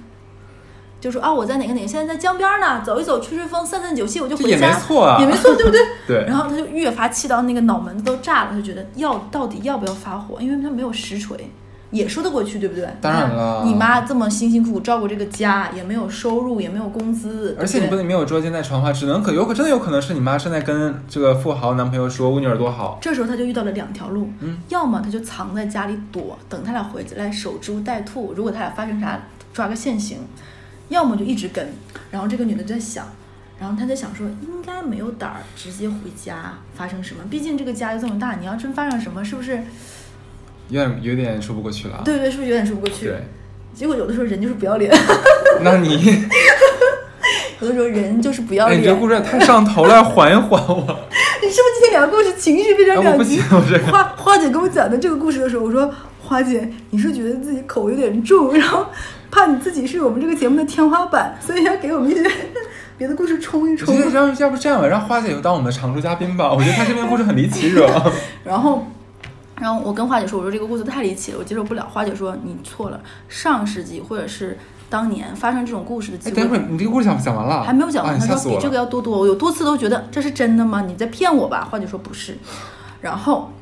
[1.00, 5.80] 就说啊，我在哪个哪个，现在在江边呢，走一走，吹吹风，散散酒气，我就回家，也没错啊，也没错，对不对？
[6.06, 6.24] 对。
[6.26, 10.40] 然后他就越发气到那个脑门子都炸了，他觉得要到底要不要发火？
[10.40, 11.50] 因为他没有实锤，
[11.92, 12.88] 也说得过去，对不对？
[13.00, 22.98] 当然了，你妈这么辛辛苦苦照顾这个家，也没有收入，也没有工资，而且你不能没有捉奸在床的话，只能可有可真的有可能是你妈正在跟这个富豪男朋友说我女儿多好。
[23.00, 29.20] 这时候他就遇到了两条路，嗯，要么他就藏在家里躲，等他俩回来守株待兔，如果他俩发生啥，
[29.52, 30.18] 抓个现行。
[30.88, 31.68] 要么就一直跟，
[32.10, 33.06] 然后这个女的就在想，
[33.60, 39.62] 然后她在想说，应该没有胆儿直接回家发生什么，毕竟这个家又这么大，你要真发生什么，是不是？
[40.68, 42.02] 有点有点说不过去了。
[42.04, 43.06] 对对，是不是有点说不过去？
[43.06, 43.22] 对。
[43.74, 44.92] 结果有的时候人就是不要脸。
[45.62, 45.96] 那你？
[47.60, 48.80] 有的时候人就是不要脸。
[48.80, 50.76] 你这故事太上头了，缓一缓我。
[51.42, 53.40] 你是不是今天两个故事情绪非常两极？
[53.90, 58.86] 花花姐跟我讲的这个故事的时候，我说花姐，你是觉得自己口有点重，然后。
[59.30, 62.30] 怕你自己是我们这个节目的天花板，所以要给我们一些
[62.96, 63.94] 别的故事冲一冲。
[64.12, 66.52] 要要不这样吧，让花姐就当我们的常驻嘉宾吧。
[66.52, 68.10] 我觉得她这边故事很离奇，是吧？
[68.44, 68.86] 然后，
[69.56, 71.86] 然后我跟花姐说，我说这个故事太离奇了，我接受不了。
[71.92, 74.58] 花姐说你错了，上世纪或者是
[74.88, 76.36] 当年发生这种故事的机会。
[76.36, 77.62] 等会儿你这个故事讲讲完了？
[77.62, 78.18] 还没有讲完。
[78.18, 79.18] 她说比这个要多多。
[79.18, 80.80] 我有多次都觉得这是真的吗？
[80.80, 81.68] 你在骗我吧？
[81.70, 82.36] 花姐说不是。
[83.00, 83.52] 然后，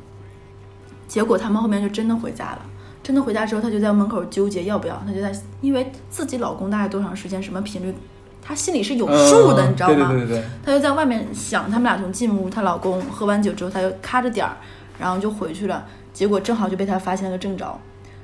[1.07, 2.59] 结果他们后面就真的回家了。
[3.07, 5.01] 真的回家之后，她就在门口纠结要不要。
[5.07, 5.31] 她就在，
[5.61, 7.95] 因为自己老公大概多长时间、什么频率，
[8.41, 10.09] 她心里是有数的，你知道吗？
[10.11, 10.43] 对对对对。
[10.61, 14.57] 她就在外面想，他们俩从进屋，她老公喝完酒之后，她就卡着点儿，
[14.99, 15.85] 然后就回去了。
[16.11, 17.79] 结果正好就被她发现了个正着。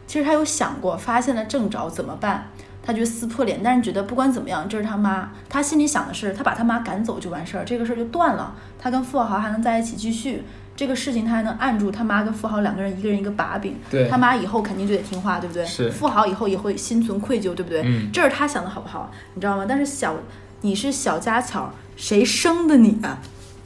[0.06, 2.50] 其实她有想过，发现了正着怎么办？
[2.86, 5.32] 她就撕破脸，但是觉得不管怎么样，这是他妈。
[5.48, 8.54] 她心里想的是，她把她妈赶走就完事儿，这个事儿就断了。
[8.78, 10.44] 她跟富豪还能在一起继续。
[10.76, 13.76] 这个事情他还能按住他妈跟富豪两个人一个人一个把柄，
[14.09, 15.63] 他妈以后肯定就得听话，对不对？
[15.65, 15.89] 是。
[15.91, 17.84] 富豪以后也会心存愧疚，对不对？
[17.86, 18.09] 嗯。
[18.11, 19.11] 这是他想的好不好？
[19.36, 19.65] 你知道吗？
[19.67, 20.15] 但是小，
[20.61, 23.19] 你是小家巧，谁生的你啊？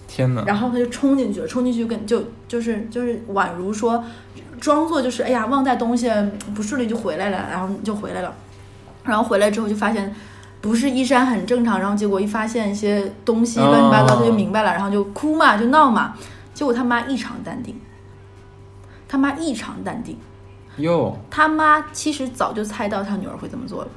[0.07, 0.43] 天哪！
[0.45, 4.03] 然后他就冲进去了，冲进去跟就就是就是宛如说，
[4.59, 6.11] 装作就是哎呀忘带东西
[6.55, 8.33] 不顺利就回来了，然后就回来了，
[9.03, 10.13] 然后回来之后就发现
[10.59, 16.13] 不是衣衫很正常，然后结果一发现一些东西乱七八糟，他就明白了，然后就哭嘛就闹嘛。
[16.57, 17.79] 结果他妈异常淡定，
[19.07, 20.17] 他妈异常淡定，
[20.77, 23.89] 哟，他妈其实早就猜到他女儿会这么做了。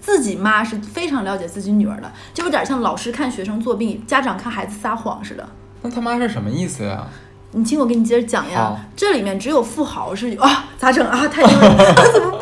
[0.00, 5.46] 自己妈是非常了解自己女儿的，就有点像老师看学生作弊，家长看孩子撒谎似的。
[5.82, 7.06] 那他妈是什么意思呀？
[7.50, 8.74] 你听我给你接着讲呀。
[8.96, 11.28] 这里面只有富豪是啊，咋整啊？
[11.28, 12.40] 太丢人了， 怎么办？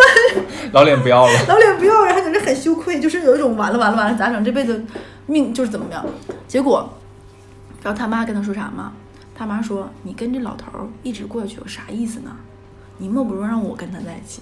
[0.70, 4.44] 老脸不要了，老脸不要，然后感觉很羞愧，就是有一种完了完了完了，咋整？
[4.44, 4.80] 这辈子
[5.26, 6.06] 命就是怎么样？
[6.46, 6.88] 结果。
[7.82, 8.92] 知道他妈跟他说啥吗？
[9.34, 12.30] 他妈说：“你跟这老头儿一直过去有啥意思呢？
[12.98, 14.40] 你莫不如让我跟他在一起。”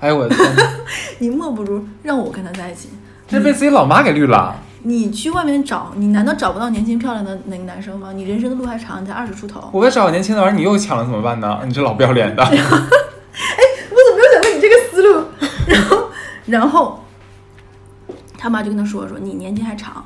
[0.00, 0.56] 哎呦我的天！
[1.20, 2.88] 你莫不如让我跟他在一起。
[3.28, 4.56] 这被自己老妈给绿了。
[4.82, 8.10] 你去外面找，你难道找不到年轻漂亮的那个男生吗？
[8.12, 9.70] 你人生的路还长，你才二十出头。
[9.72, 11.60] 我找个年轻的，玩意儿你又抢了怎么办呢？
[11.64, 12.42] 你这老不要脸的！
[12.42, 15.24] 哎，我怎么没有想到你这个思路？
[15.68, 16.08] 然后，
[16.46, 17.04] 然后
[18.36, 20.04] 他妈就跟他说：“说你年纪还长。”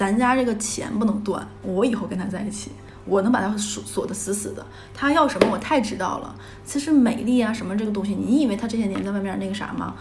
[0.00, 2.70] 咱家这个钱不能断，我以后跟他在一起，
[3.04, 4.64] 我能把他锁锁的死死的。
[4.94, 6.34] 他要什么，我太知道了。
[6.64, 9.94] 其实美丽啊，什么这个东西，你以为他这些年在外面那个啥吗？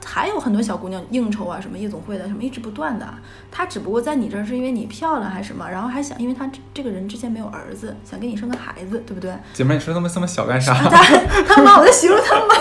[0.00, 3.06] 他还有很多小姑娘应酬啊，什么夜总会的什么一直不断的。
[3.50, 9.32] 他只不过在你这儿是因为你漂亮还是什么，然后还想，因为他这个人之前没有儿子，想给你生个孩子，对不对？
[9.52, 10.72] 姐妹，你说那么这么小干啥？
[10.88, 12.54] 他他妈，我在形容他妈，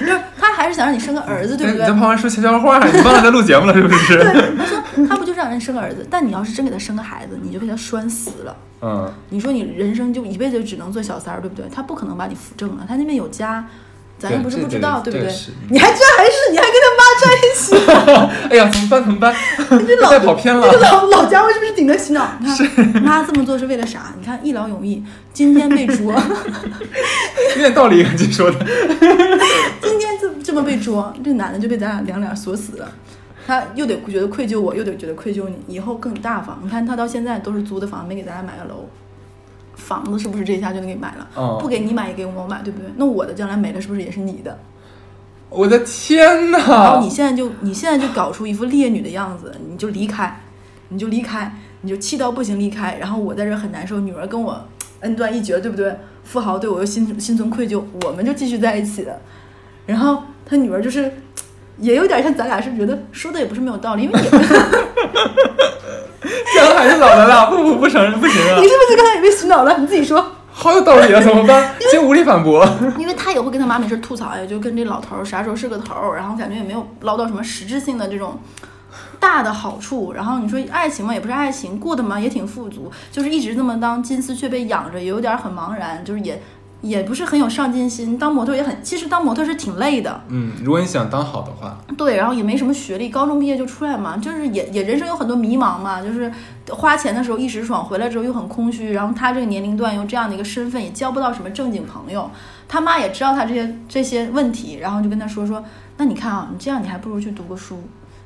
[0.00, 1.80] 就是他还是想让你生个儿子， 对不对？
[1.82, 4.16] 你在旁边说悄悄话，你忘了在录节目了是不是？
[4.32, 8.56] 对，他说他不就是让人生个儿子，但你要是真给他生个孩子，你就被他拴死了。
[8.82, 11.68] 嗯，你说你人生就一辈子只能做小三儿，对不对？
[11.68, 13.66] 他不可能把你扶正了，他那边有家。
[14.20, 15.34] 咱又不是不知道，对不对？
[15.70, 17.74] 你还居然还是你还跟他妈在一起？
[18.52, 19.02] 哎呀，怎么办？
[19.02, 19.34] 怎么办？
[19.86, 20.68] 这老 跑偏了。
[20.70, 22.28] 这个老老家伙是不是顶着洗脑？
[22.38, 24.12] 你看妈这么做是为了啥？
[24.18, 25.02] 你看一劳永逸，
[25.32, 28.58] 今天被捉，有点道理，你说的。
[29.80, 32.92] 今天这这么被捉，这男的就被咱俩两脸锁死了。
[33.46, 36.60] 他又得觉得愧疚，我又得觉得愧疚你，以后更大方。
[36.62, 38.86] 你看他到现在都是租的房，没给咱俩买个楼。
[39.80, 41.58] 房子是不是这一下就能给买了？
[41.58, 42.88] 不给你买也给我买，对不对？
[42.96, 44.56] 那我的将来没了，是不是也是你的？
[45.48, 46.58] 我的天哪！
[46.58, 50.40] 然后你现在就你现在就搞出一副烈女的样子，你就离开，
[50.90, 52.96] 你就离开，你就气到不行离开。
[53.00, 54.64] 然后我在这很难受，女儿跟我
[55.00, 55.92] 恩断义绝，对不对？
[56.22, 59.20] 富豪对我又心心存愧疚，我们就继续在一起的。
[59.86, 61.12] 然后他女儿就是
[61.78, 64.30] 也有点像咱俩，是觉得说的也不是没有道理，因为也。
[66.22, 68.58] 生孩子老的了，不不不承认不行啊！
[68.60, 69.78] 你是不是刚才也被洗脑了？
[69.78, 70.24] 你自己说。
[70.52, 71.74] 好有道理啊，怎么办？
[71.90, 72.68] 先无力反驳。
[72.98, 78.38] 因为他也会跟他妈没事吐槽呀，就跟这老头啥时候是个头，然后感觉也没有捞到什么实质性的这种
[79.18, 80.12] 大的好处。
[80.12, 86.42] 然后你说爱情嘛，也不是爱情，过得嘛也挺富足，就是一直这么当金丝雀被养着，也有点很茫然，就是也。
[86.80, 90.20] 也不是很有上进心，当模特也很，其实当模特是挺累的。
[90.28, 96.32] 嗯，如果你想当好的话，对，然后也没什么学历，高中毕业就出来嘛，就是也也人生有很多迷茫嘛，就是
[96.70, 98.92] 花钱的时候一时爽，回来之后又很空虚。
[98.92, 102.30] 然后他这个年龄段又这样的一个身份，也交不到什么正经朋友。
[102.66, 105.62] 他妈也知道他这些这些问题，然后就跟他说说，
[105.98, 107.78] 那你看啊，你这样你还不如去读个书，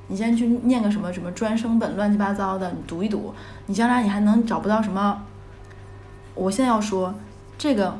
[0.07, 3.34] 你先去念个什么什么专升本，乱七八糟的，你读一读，
[3.66, 5.22] 你将来你还能找不到什么。
[6.34, 7.12] 我现在要说
[7.59, 7.98] 这个。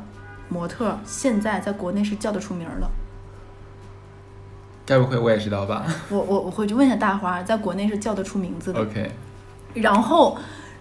[0.49, 2.89] 模特现在在国内是叫得出名的，
[4.87, 5.85] 该不会我也知道吧？
[6.11, 8.81] 我我我回去问一下大花，在国内是叫得出名字的。
[8.81, 9.11] OK，
[9.75, 10.37] 然后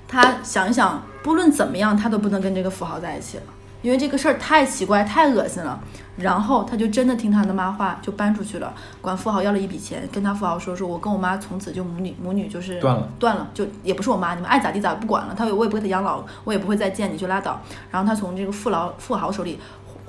[0.07, 3.43] 他想一想，不论怎么样，他都不能跟这个富豪在一起了。
[3.83, 5.79] 因为这个事儿太奇怪、太恶心了，
[6.17, 15.35] 然后他就真的听他的妈话，就搬出去了，管富豪要了一笔钱，跟他富豪说：“说我跟我妈从此就母女母女就是断了，断了，就也不是我妈，你们爱咋地咋不管了。
[15.37, 17.61] 他我也不给他养老，我也不会再见你，就拉倒。
[17.91, 19.59] 然后他从这个富劳富豪手里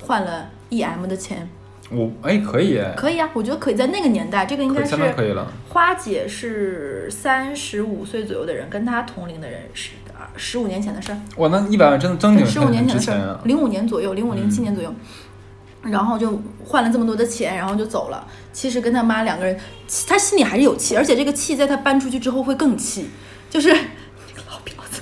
[0.01, 1.49] 换了 E M 的钱，
[1.91, 5.51] 我哎可以，可以啊，我觉得可以在那个年代，这个应该是可以了。
[5.67, 9.91] 花姐是三十五岁左右的人，跟她同龄的人是。
[10.37, 14.93] 十五年前的事儿，哇，那一百万真的正经十五年前的事儿，零五年左右，零五零七年左右，
[15.81, 18.27] 然后就换了这么多的钱，然后就走了。
[18.51, 19.57] 其实跟他妈两个人，
[20.07, 23.09] 他心里还是有气，而且这个气在他搬出去之后会更气，
[23.49, 23.75] 就是这
[24.35, 25.01] 个老婊子。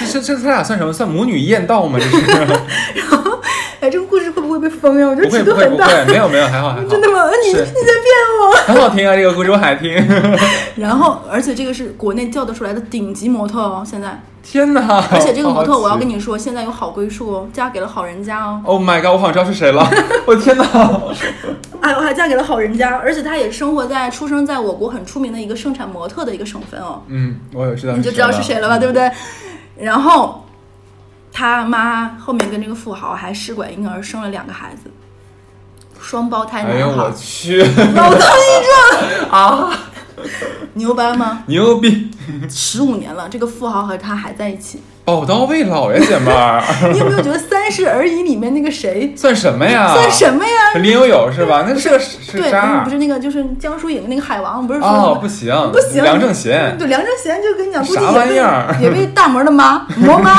[0.12, 0.92] 这这这他俩算什么？
[0.92, 1.98] 算母女艳道吗？
[1.98, 2.20] 这是。
[2.94, 3.35] 然后。
[3.86, 5.06] 哎，这个故事会不会被封呀？
[5.06, 5.86] 我觉得尺度很大。
[6.06, 6.86] 没有没有，还好还好。
[6.90, 7.30] 真的吗？
[7.44, 7.70] 你你在骗
[8.40, 8.52] 我？
[8.66, 9.94] 很好听啊，这个故事我还听。
[10.74, 14.20] 然后，而且这个是国内叫得出来的顶级模特哦，现在。
[14.42, 15.04] 天哪！
[15.12, 18.60] 而且这个模特，我要跟你说，现在有好归宿哦，嫁给了好人家哦。
[18.64, 19.12] Oh my god！
[19.12, 19.88] 我好像知道是谁了。
[20.24, 20.64] 我的天哪！
[21.80, 27.02] 哎，我还嫁给了好人家，而且她也生活在出生在我国很出名的一个盛产模特的一个省份哦。
[27.06, 27.94] 嗯，我也知道。
[27.94, 28.78] 你就知道是谁了吧？
[28.78, 29.08] 对不对？
[29.78, 30.42] 然后。
[31.36, 34.90] 他妈后面跟这个富豪还试管婴儿生了两个孩子，
[36.00, 36.78] 双胞胎男孩。
[36.78, 37.62] 哎呦我去！
[37.94, 39.70] 老当益壮啊！
[40.72, 41.42] 牛掰吗？
[41.44, 42.10] 牛逼！
[42.48, 44.82] 十五年了，这个富豪和他还在一起。
[45.04, 46.62] 宝刀未老呀，姐妹儿。
[46.90, 49.92] 你有没有觉得《三十而已》里面那个谁算什么呀？
[49.92, 50.80] 算什么呀？
[50.80, 51.66] 林有有是吧？
[51.68, 52.80] 那是个是渣。
[52.82, 56.02] 不是那个，就是江疏影那个海王，不是哦，不行，不行。
[56.02, 58.74] 梁正贤，对，梁正贤就跟你讲，啥玩意儿？
[58.80, 60.34] 也被大魔的妈 魔妈。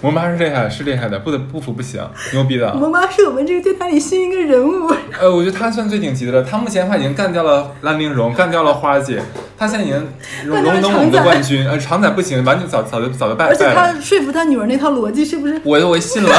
[0.00, 2.00] 我妈是厉害，是厉害的，不得不服不行，
[2.32, 2.72] 牛逼的。
[2.74, 4.92] 我妈是我们这个电台里新一个人物。
[5.20, 6.42] 呃，我觉得她算最顶级的了。
[6.42, 9.20] 她目前的话已经干掉了蓝玲珑，干掉了花姐，
[9.58, 9.96] 她现在已经
[10.44, 11.68] 荣登我们的冠军。
[11.68, 13.50] 呃，长仔不行，完全早早就早就败了。
[13.50, 15.60] 而且她说服她女儿那套逻辑是不是？
[15.64, 16.30] 我我信了，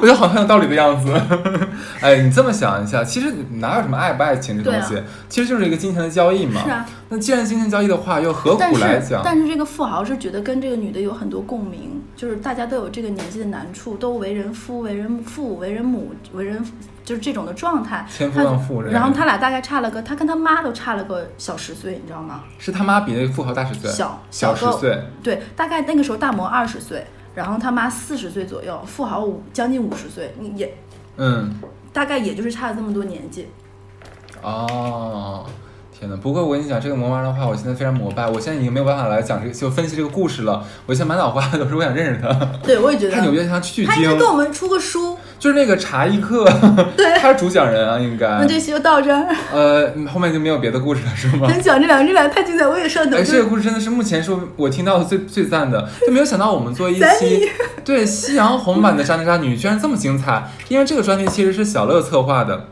[0.00, 1.12] 觉得好像有道理的样子。
[2.00, 4.94] 哎，你这么想一下，其实哪有什么爱不爱情这东西，
[5.28, 6.62] 其实就是一个金钱的交易嘛。
[6.64, 6.86] 是啊。
[7.08, 9.22] 那既然金钱交易的话，又何苦来讲？
[9.24, 12.02] 但是这个富豪是觉得跟这个女的有很多共鸣。
[12.16, 16.64] 就是大家都有这个年纪的难处，都为人夫、为人父、为人母、为人，
[17.04, 18.06] 就是这种的状态。
[18.10, 22.44] 天赋让富然后他俩大概差了个，他跟他妈都差了个小十岁，你知道吗？
[22.58, 23.90] 是他妈比那个富豪大十岁。
[23.90, 24.98] 小小十岁。
[25.22, 27.04] 对，大概那个时候大魔二十岁，
[27.34, 30.74] 然后他妈四十岁左右，富豪五将近五十岁，你也，
[31.18, 31.54] 嗯。
[31.92, 33.46] 大概也就是差了这么多年纪。
[34.40, 35.44] 哦。
[35.98, 36.16] 天呐！
[36.20, 38.26] 不过我跟你讲，这个魔丸的话，我现在非常膜拜。
[38.28, 40.62] 我现在已经没有办法来讲这个，就分析这个故事了。
[40.84, 42.28] 我现在满脑瓜都是我想认识他。
[42.62, 43.14] 对，我也觉得。
[43.14, 45.16] 他纽约像去经，他应该给我们出个书。
[45.38, 46.44] 就是那个茶艺课，
[46.96, 48.26] 对，他是主讲人啊，应该。
[48.26, 49.26] 那这期就到这儿。
[49.50, 51.48] 呃，后面就没有别的故事了，是吗？
[51.48, 53.16] 真讲这两个，这两个太精彩，我也上头。
[53.16, 57.50] 哎，这个故事真的是目前是我听到的最最赞的，就没有想到我们做一期
[57.84, 60.50] 对夕阳红版的渣男渣女居然这么精彩。
[60.68, 62.68] 因为这个专题其实是小乐策划的，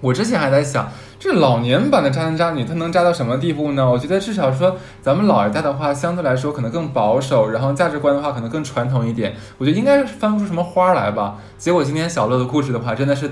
[0.00, 0.90] 我之前还在想。
[1.18, 3.90] 这老年版的渣男渣女，他能渣到什么地步呢？
[3.90, 9.34] 我觉得至少说，咱们老一代的话，相对来说可能更保守，然后价值观的话可能更传统一点。
[9.58, 11.38] 我觉得应该翻不出什么花来吧。
[11.58, 13.28] 结果今天小乐的故事的话，真的是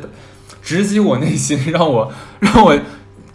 [0.60, 2.10] 直击我内心， 让我
[2.40, 2.76] 让我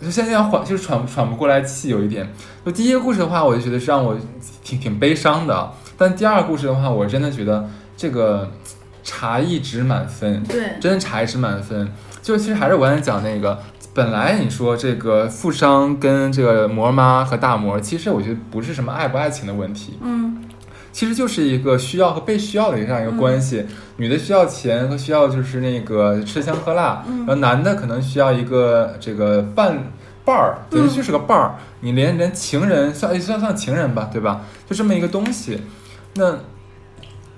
[0.09, 2.29] 现在缓，就是喘喘不过来气，有一点。
[2.65, 4.17] 就第一个故事的话，我就觉得是让我
[4.61, 5.71] 挺挺悲伤的。
[5.97, 8.51] 但第二个故事的话，我真的觉得这个
[9.01, 11.89] 茶艺值满分，对，真的茶艺值满分。
[12.21, 13.57] 就其实还是我刚才讲那个。
[13.93, 20.43] 本来你说这个富商跟这个模妈和大摩，其实我觉得不是什么爱不爱情的问题，嗯，
[20.93, 23.65] 其实就是一个需要和被需要的这样一个关系。
[23.97, 29.91] 女的需要钱和需要就是那个吃香喝辣，然后男的可能需要一个这个伴
[30.23, 31.55] 伴儿，等于就是个伴儿。
[31.81, 34.41] 你连连情人算算算情人吧，对吧？
[34.69, 35.59] 就这么一个东西，
[36.15, 36.37] 那。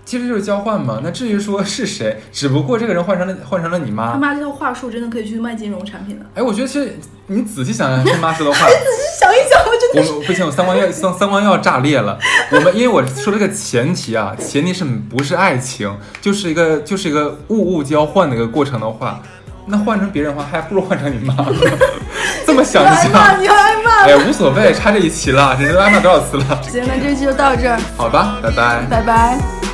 [0.05, 4.11] 其实就是交换嘛，那至于说是谁，只不过这个人换成了换成了你妈。
[4.11, 6.25] 他妈这套话术真的可以去卖金融产品了。
[6.35, 6.97] 哎，我觉得其实
[7.27, 10.13] 你仔细想想他妈说的话，你 仔细想一想，我真的。
[10.13, 12.19] 我不行，我三观要三三观要炸裂了。
[12.51, 19.21] 我们因为我说这个前提啊，前提是不是爱情，就是一个就是一个物物交换的一个过程的话，
[19.65, 21.33] 那换成别人的话，还不如换成你妈。
[22.45, 26.61] 这么想一想，你挨骂，哎，无所谓，差这一期了，这都挨骂多少次了？
[26.61, 27.79] 行，那这期就到这儿。
[27.95, 29.72] 好吧，拜拜，拜拜。